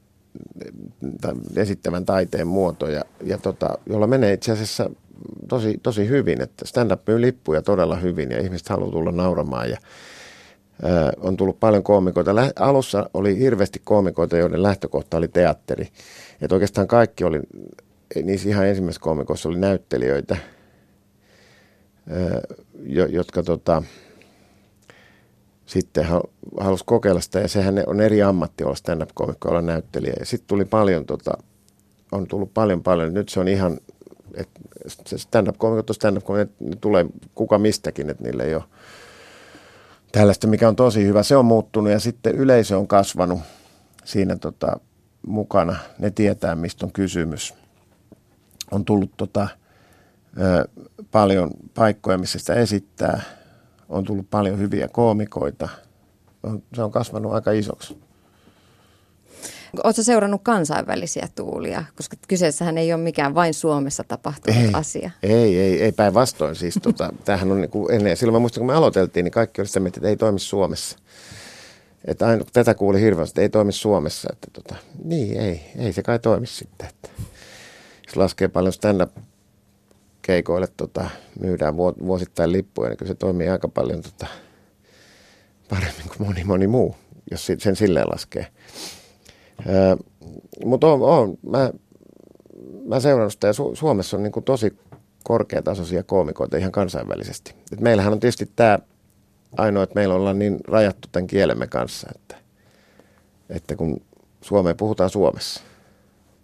esittävän 1.56 2.06
taiteen 2.06 2.48
muoto, 2.48 2.88
ja, 2.88 3.02
ja 3.24 3.38
tota, 3.38 3.78
jolla 3.86 4.08
menee 4.08 4.34
itse 4.34 4.52
asiassa 4.52 4.90
tosi, 5.48 5.80
tosi 5.84 6.08
hyvin, 6.08 6.42
että 6.42 6.68
stand-up 6.68 7.02
lippuja 7.18 7.62
todella 7.62 7.96
hyvin 7.96 8.32
ja 8.32 8.42
ihmiset 8.42 8.70
haluaa 8.70 8.92
tulla 8.92 9.12
nauramaan 9.12 9.70
ja 9.70 9.78
on 11.20 11.38
tullut 11.38 11.60
paljon 11.60 11.84
koomikoita. 11.84 12.36
Lä- 12.36 12.52
alussa 12.60 13.10
oli 13.14 13.40
hirveästi 13.40 13.82
koomikoita, 13.84 14.38
joiden 14.38 14.64
lähtökohta 14.64 15.18
oli 15.18 15.28
teatteri. 15.28 15.88
Että 16.42 16.56
oikeastaan 16.56 16.88
kaikki 16.88 17.24
oli, 17.24 17.40
niissä 18.24 18.50
ihan 18.50 18.68
ensimmäisissä 18.68 19.04
koomikoissa 19.04 19.50
oli 19.50 19.60
näyttelijöitä– 19.60 20.38
jotka 23.10 23.44
tota, 23.44 23.84
sitten 25.66 26.06
halusi 26.60 26.84
kokeilla 26.86 27.22
sitä 27.22 27.40
ja 27.40 27.48
sehän 27.48 27.84
on 27.88 28.02
eri 28.02 28.22
ammatti 28.22 28.64
olla 28.64 28.76
stand-up-komikko, 28.76 29.50
olla 29.50 29.62
näyttelijä. 29.62 30.14
Ja 30.20 30.26
sitten 30.26 30.48
tuli 30.48 30.66
paljon, 30.66 31.06
tota, 31.06 31.32
on 32.12 32.28
tullut 32.28 32.54
paljon 32.54 32.84
paljon, 32.84 33.14
nyt 33.14 33.30
se 33.30 33.40
on 33.40 33.48
ihan, 33.48 33.78
että 34.34 34.60
stand-up-komikot 35.18 35.90
on 35.90 35.96
stand-up-komikot, 35.96 36.60
ne 36.60 36.76
tulee 36.76 37.06
kuka 37.36 37.58
mistäkin, 37.58 38.10
että 38.10 38.24
niille 38.24 38.44
ei 38.44 38.56
ole 38.56 38.64
tällaista, 40.12 40.48
mikä 40.48 40.68
on 40.68 40.76
tosi 40.76 41.04
hyvä. 41.04 41.24
Se 41.24 41.36
on 41.36 41.46
muuttunut 41.46 41.92
ja 41.92 42.00
sitten 42.00 42.36
yleisö 42.36 42.78
on 42.78 42.88
kasvanut 42.88 43.40
siinä 44.04 44.36
tota, 44.36 44.80
mukana. 45.28 45.76
Ne 46.00 46.12
tietää, 46.12 46.56
mistä 46.56 46.86
on 46.86 46.92
kysymys. 46.92 47.54
On 48.72 48.86
tullut 48.86 49.12
tota, 49.18 49.48
ö, 50.40 50.68
paljon 51.12 51.52
paikkoja, 51.74 52.18
missä 52.18 52.40
sitä 52.40 52.54
esittää. 52.54 53.22
On 53.90 54.04
tullut 54.04 54.30
paljon 54.30 54.60
hyviä 54.60 54.88
koomikoita. 54.88 55.70
On, 56.44 56.64
se 56.76 56.84
on 56.84 56.92
kasvanut 56.92 57.34
aika 57.34 57.52
isoksi. 57.52 57.98
Oletko 59.84 60.04
seurannut 60.04 60.42
kansainvälisiä 60.44 61.28
tuulia? 61.36 61.84
Koska 61.96 62.18
kyseessähän 62.28 62.78
ei 62.78 62.94
ole 62.94 63.02
mikään 63.02 63.36
vain 63.36 63.54
Suomessa 63.54 64.04
tapahtunut 64.04 64.62
ei, 64.62 64.70
asia. 64.74 65.12
Ei, 65.24 65.60
ei, 65.60 65.84
ei 65.84 65.92
päinvastoin. 65.92 66.56
Siis, 66.56 66.80
tota, 66.82 67.14
tämähän 67.26 67.52
on 67.52 67.62
niin 67.62 67.72
kuin 67.72 67.94
ennen. 67.94 68.18
Silloin 68.18 68.34
mä 68.34 68.40
muistan, 68.40 68.62
kun 68.62 68.68
me 68.68 68.74
aloiteltiin, 68.74 69.24
niin 69.24 69.32
kaikki 69.32 69.62
oli 69.62 69.68
sitä 69.68 69.82
että 69.88 70.08
ei 70.08 70.18
toimi 70.18 70.40
Suomessa. 70.40 70.98
Että 72.06 72.28
aina, 72.28 72.46
tätä 72.54 72.74
kuuli 72.74 73.02
hirveästi, 73.02 73.32
että 73.32 73.42
ei 73.42 73.50
toimi 73.50 73.72
Suomessa. 73.72 74.30
Että 74.32 74.48
tota, 74.54 74.76
niin, 75.04 75.40
ei, 75.40 75.62
ei 75.78 75.94
se 75.94 76.04
kai 76.04 76.20
toimi 76.20 76.48
sitten. 76.48 76.88
Että, 76.88 77.10
jos 78.06 78.16
laskee 78.16 78.48
paljon 78.48 78.74
stand-up 78.74 79.12
keikoille 80.22 80.68
tota, 80.78 81.10
myydään 81.40 81.78
vuosittain 81.78 82.52
lippuja, 82.52 82.90
niin 82.90 82.98
kyllä 82.98 83.10
se 83.10 83.16
toimii 83.16 83.50
aika 83.50 83.68
paljon 83.68 84.02
tota, 84.02 84.28
paremmin 85.70 86.10
kuin 86.18 86.28
moni 86.28 86.44
moni 86.44 86.68
muu, 86.68 86.96
jos 87.32 87.48
sen 87.58 87.76
silleen 87.76 88.08
laskee. 88.12 88.48
Mutta 90.66 90.88
on, 90.88 91.02
on, 91.02 91.38
mä, 91.50 91.72
mä 92.86 93.00
seurannut 93.00 93.34
sitä 93.34 93.48
ja 93.48 93.54
Su- 93.54 93.76
Suomessa 93.76 94.18
on 94.18 94.24
niin 94.24 94.32
kuin 94.32 94.44
tosi 94.44 94.78
korkeatasoisia 95.24 96.04
koomikoita 96.04 96.58
ihan 96.58 96.72
kansainvälisesti. 96.72 97.56
Et 97.74 97.80
meillähän 97.80 98.14
on 98.14 98.20
tietysti 98.20 98.52
tämä 98.56 98.80
ainoa, 99.58 99.84
että 99.84 99.96
meillä 99.96 100.16
ollaan 100.16 100.40
niin 100.40 100.60
rajattu 100.68 101.08
tämän 101.12 101.28
kielemme 101.28 101.68
kanssa, 101.68 102.08
että, 102.16 102.36
että 103.50 103.76
kun 103.76 104.02
Suomeen 104.42 104.78
puhutaan 104.78 105.10
Suomessa, 105.10 105.62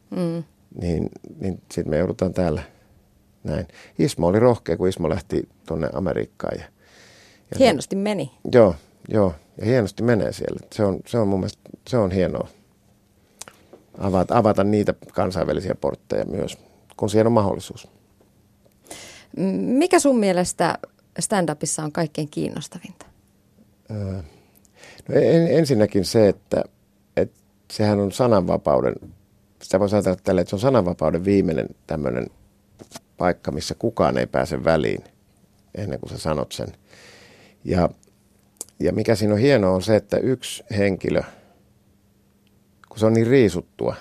mm. 0.10 0.44
niin, 0.82 1.10
niin 1.40 1.62
sitten 1.72 1.90
me 1.90 1.98
joudutaan 1.98 2.34
täällä 2.34 2.62
näin. 3.48 3.68
Ismo 4.00 4.28
oli 4.28 4.40
rohkea, 4.40 4.78
kun 4.78 4.88
Ismo 4.88 5.10
lähti 5.10 5.50
tuonne 5.68 5.90
Amerikkaan. 5.94 6.60
Ja, 6.60 6.66
ja 7.52 7.58
hienosti 7.60 7.96
se, 7.96 8.00
meni. 8.02 8.32
Joo, 8.52 8.76
joo, 9.10 9.36
ja 9.58 9.66
hienosti 9.66 10.04
menee 10.04 10.34
siellä. 10.34 10.60
Se 10.74 10.84
on, 10.84 11.00
se 11.06 11.18
on 11.18 11.28
mun 11.28 11.40
mielestä, 11.40 11.62
se 11.88 11.98
on 11.98 12.12
hienoa 12.12 12.48
avata, 13.98 14.38
avata 14.38 14.64
niitä 14.64 14.94
kansainvälisiä 15.14 15.76
portteja 15.76 16.26
myös, 16.26 16.58
kun 16.98 17.10
siihen 17.10 17.28
on 17.28 17.34
mahdollisuus. 17.34 17.88
Mikä 19.58 20.00
sun 20.00 20.20
mielestä 20.20 20.78
stand-upissa 21.20 21.84
on 21.84 21.92
kaikkein 21.92 22.30
kiinnostavinta? 22.30 23.06
no 25.10 25.16
en, 25.16 25.48
ensinnäkin 25.48 26.06
se, 26.06 26.28
että, 26.28 26.64
että 27.18 27.40
sehän 27.72 28.00
on 28.00 28.12
sananvapauden, 28.12 28.96
sitä 29.62 29.80
voisi 29.80 29.96
ajatella 29.96 30.18
tälle, 30.24 30.42
että 30.42 30.50
se 30.50 30.56
on 30.56 30.60
sananvapauden 30.60 31.26
viimeinen 31.26 31.68
tämmöinen 31.88 32.28
paikka, 33.18 33.52
missä 33.52 33.76
kukaan 33.76 34.18
ei 34.18 34.28
pääse 34.28 34.64
väliin 34.64 35.04
ennen 35.76 36.00
kuin 36.00 36.10
sä 36.10 36.18
sanot 36.18 36.52
sen. 36.52 36.68
Ja, 37.64 37.90
ja 38.80 38.94
mikä 38.94 39.16
siinä 39.16 39.34
on 39.34 39.40
hienoa 39.40 39.76
on 39.76 39.82
se, 39.82 39.96
että 39.96 40.18
yksi 40.18 40.64
henkilö– 40.78 41.22
kun 42.98 43.00
se 43.00 43.06
on 43.06 43.14
niin 43.14 43.28
riisuttua 43.28 43.96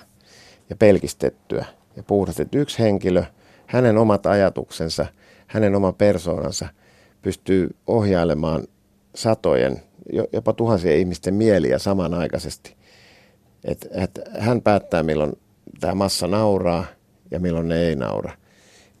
ja 0.69 0.75
pelkistettyä 0.75 1.65
ja 1.95 2.03
puhdasta, 2.03 2.41
että 2.41 2.57
yksi 2.57 2.79
henkilö, 2.79 3.23
hänen 3.65 3.97
omat 3.97 4.25
ajatuksensa, 4.25 5.05
hänen 5.47 5.75
oma 5.75 5.93
persoonansa 5.93 6.67
pystyy 7.21 7.75
ohjailemaan 7.87 8.67
satojen, 9.15 9.81
jopa 10.33 10.53
tuhansien 10.53 10.97
ihmisten 10.97 11.33
mieliä 11.33 11.79
samanaikaisesti. 11.79 12.75
Et, 13.63 13.87
et 13.91 14.19
hän 14.39 14.61
päättää, 14.61 15.03
milloin 15.03 15.33
tämä 15.79 15.95
massa 15.95 16.27
nauraa 16.27 16.85
ja 17.31 17.39
milloin 17.39 17.67
ne 17.67 17.79
ei 17.79 17.95
naura 17.95 18.31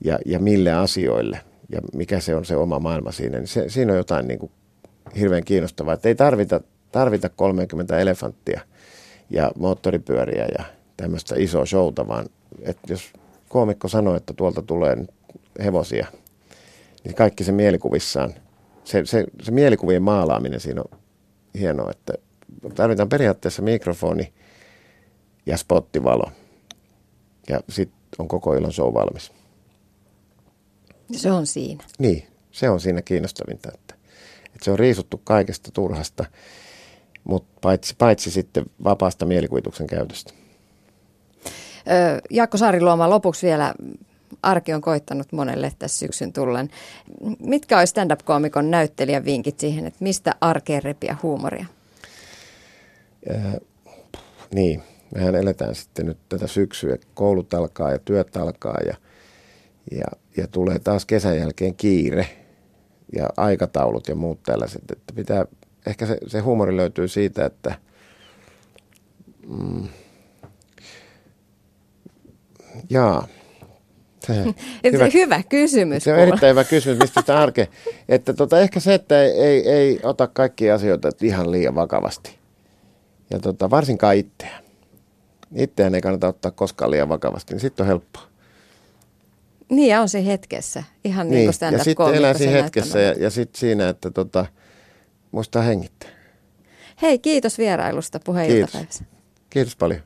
ja, 0.07 0.19
ja 0.25 0.39
mille 0.39 0.73
asioille 0.73 1.39
ja 1.69 1.81
mikä 1.93 2.19
se 2.19 2.35
on 2.35 2.45
se 2.45 2.55
oma 2.55 2.79
maailma 2.79 3.11
siinä. 3.11 3.37
Niin 3.37 3.47
se, 3.47 3.69
siinä 3.69 3.91
on 3.91 3.97
jotain 3.97 4.27
niin 4.27 4.39
kuin 4.39 4.51
hirveän 5.19 5.43
kiinnostavaa, 5.43 5.93
että 5.93 6.09
ei 6.09 6.15
tarvita, 6.15 6.61
tarvita 6.91 7.29
30 7.29 7.99
elefanttia– 7.99 8.61
ja 9.29 9.51
moottoripyöriä 9.55 10.47
ja 10.57 10.65
tämmöistä 10.97 11.35
isoa 11.37 11.65
showta, 11.65 12.07
vaan 12.07 12.25
että 12.61 12.93
jos 12.93 13.13
koomikko 13.49 13.87
sanoo, 13.87 14.15
että 14.15 14.33
tuolta 14.33 14.61
tulee 14.61 14.97
hevosia, 15.63 16.07
niin 17.03 17.15
kaikki 17.15 17.43
se 17.43 17.51
mielikuvissaan, 17.51 18.33
se, 18.83 19.05
se, 19.05 19.25
se 19.43 19.51
mielikuvien 19.51 20.03
maalaaminen 20.03 20.59
siinä 20.59 20.81
on 20.81 20.99
hienoa, 21.59 21.91
että 21.91 22.13
tarvitaan 22.75 23.09
periaatteessa 23.09 23.61
mikrofoni 23.61 24.33
ja 25.45 25.57
spottivalo 25.57 26.31
ja 27.49 27.59
sitten 27.69 27.97
on 28.19 28.27
koko 28.27 28.53
ilon 28.53 28.73
show 28.73 28.93
valmis. 28.93 29.31
Se 31.11 31.31
on 31.31 31.47
siinä. 31.47 31.83
Niin, 31.99 32.27
se 32.51 32.69
on 32.69 32.79
siinä 32.79 33.01
kiinnostavinta, 33.01 33.69
että, 33.73 33.95
että 34.45 34.65
se 34.65 34.71
on 34.71 34.79
riisuttu 34.79 35.21
kaikesta 35.23 35.71
turhasta 35.71 36.25
mutta 37.27 37.59
paitsi, 37.61 37.95
paitsi 37.97 38.31
sitten 38.31 38.65
vapaasta 38.83 39.25
mielikuvituksen 39.25 39.87
käytöstä. 39.87 40.33
Öö, 41.91 42.19
Jaakko 42.29 42.57
Saariluoma, 42.57 43.09
lopuksi 43.09 43.47
vielä 43.47 43.73
arki 44.43 44.73
on 44.73 44.81
koittanut 44.81 45.31
monelle 45.31 45.71
tässä 45.79 45.97
syksyn 45.97 46.33
tullen. 46.33 46.69
Mitkä 47.39 47.79
olisi 47.79 47.91
stand-up-koomikon 47.91 48.71
näyttelijän 48.71 49.25
vinkit 49.25 49.59
siihen, 49.59 49.87
että 49.87 50.03
mistä 50.03 50.35
arkeen 50.41 50.83
repiä 50.83 51.17
huumoria? 51.23 51.65
Öö, 53.29 53.37
niin, 54.53 54.83
mehän 55.15 55.35
eletään 55.35 55.75
sitten 55.75 56.05
nyt 56.05 56.17
tätä 56.29 56.47
syksyä. 56.47 56.97
Koulut 57.13 57.53
alkaa 57.53 57.91
ja 57.91 57.99
työt 57.99 58.37
alkaa 58.37 58.77
ja, 58.85 58.95
ja, 59.91 60.05
ja 60.37 60.47
tulee 60.47 60.79
taas 60.79 61.05
kesän 61.05 61.37
jälkeen 61.37 61.75
kiire 61.75 62.27
ja 63.15 63.29
aikataulut 63.37 64.07
ja 64.07 64.15
muut 64.15 64.43
tällaiset. 64.43 64.91
Että 64.91 65.13
pitää 65.15 65.45
ehkä 65.85 66.05
se, 66.05 66.17
se 66.27 66.39
huumori 66.39 66.77
löytyy 66.77 67.07
siitä, 67.07 67.45
että 67.45 67.75
mm, 69.47 69.87
jaa, 72.89 73.27
se, 74.27 74.33
hyvä, 74.91 75.07
hyvä 75.13 75.43
kysymys. 75.43 76.03
Se 76.03 76.13
on 76.13 76.19
erittäin 76.19 76.49
hyvä 76.49 76.63
kysymys, 76.63 76.99
mistä 76.99 77.21
sitä 77.21 77.39
arke. 77.39 77.67
Että 78.09 78.33
tota, 78.33 78.59
ehkä 78.59 78.79
se, 78.79 78.93
että 78.93 79.23
ei, 79.23 79.31
ei, 79.31 79.69
ei 79.69 79.99
ota 80.03 80.27
kaikkia 80.27 80.75
asioita 80.75 81.09
ihan 81.21 81.51
liian 81.51 81.75
vakavasti. 81.75 82.37
Ja 83.29 83.39
tota, 83.39 83.69
varsinkaan 83.69 84.15
itseään. 84.15 84.63
Itseään 85.55 85.95
ei 85.95 86.01
kannata 86.01 86.27
ottaa 86.27 86.51
koskaan 86.51 86.91
liian 86.91 87.09
vakavasti, 87.09 87.53
niin 87.53 87.61
sitten 87.61 87.83
on 87.83 87.87
helppoa. 87.87 88.23
Niin, 89.69 89.89
ja 89.89 90.01
on 90.01 90.09
se 90.09 90.25
hetkessä. 90.25 90.83
Ihan 91.03 91.29
niin, 91.29 91.49
niin 91.49 91.59
kuin 91.59 91.73
Ja 91.73 91.83
sitten 91.83 92.15
elää 92.15 92.33
siinä 92.33 92.51
hetkessä 92.51 92.99
ja, 92.99 93.13
ja 93.13 93.29
sitten 93.29 93.59
siinä, 93.59 93.89
että 93.89 94.11
tota, 94.11 94.45
muistaa 95.31 95.61
hengittää. 95.61 96.09
Hei, 97.01 97.19
kiitos 97.19 97.57
vierailusta 97.57 98.19
puheenjohtajapäivässä. 98.19 99.03
Kiitos. 99.03 99.47
kiitos 99.49 99.75
paljon. 99.75 100.01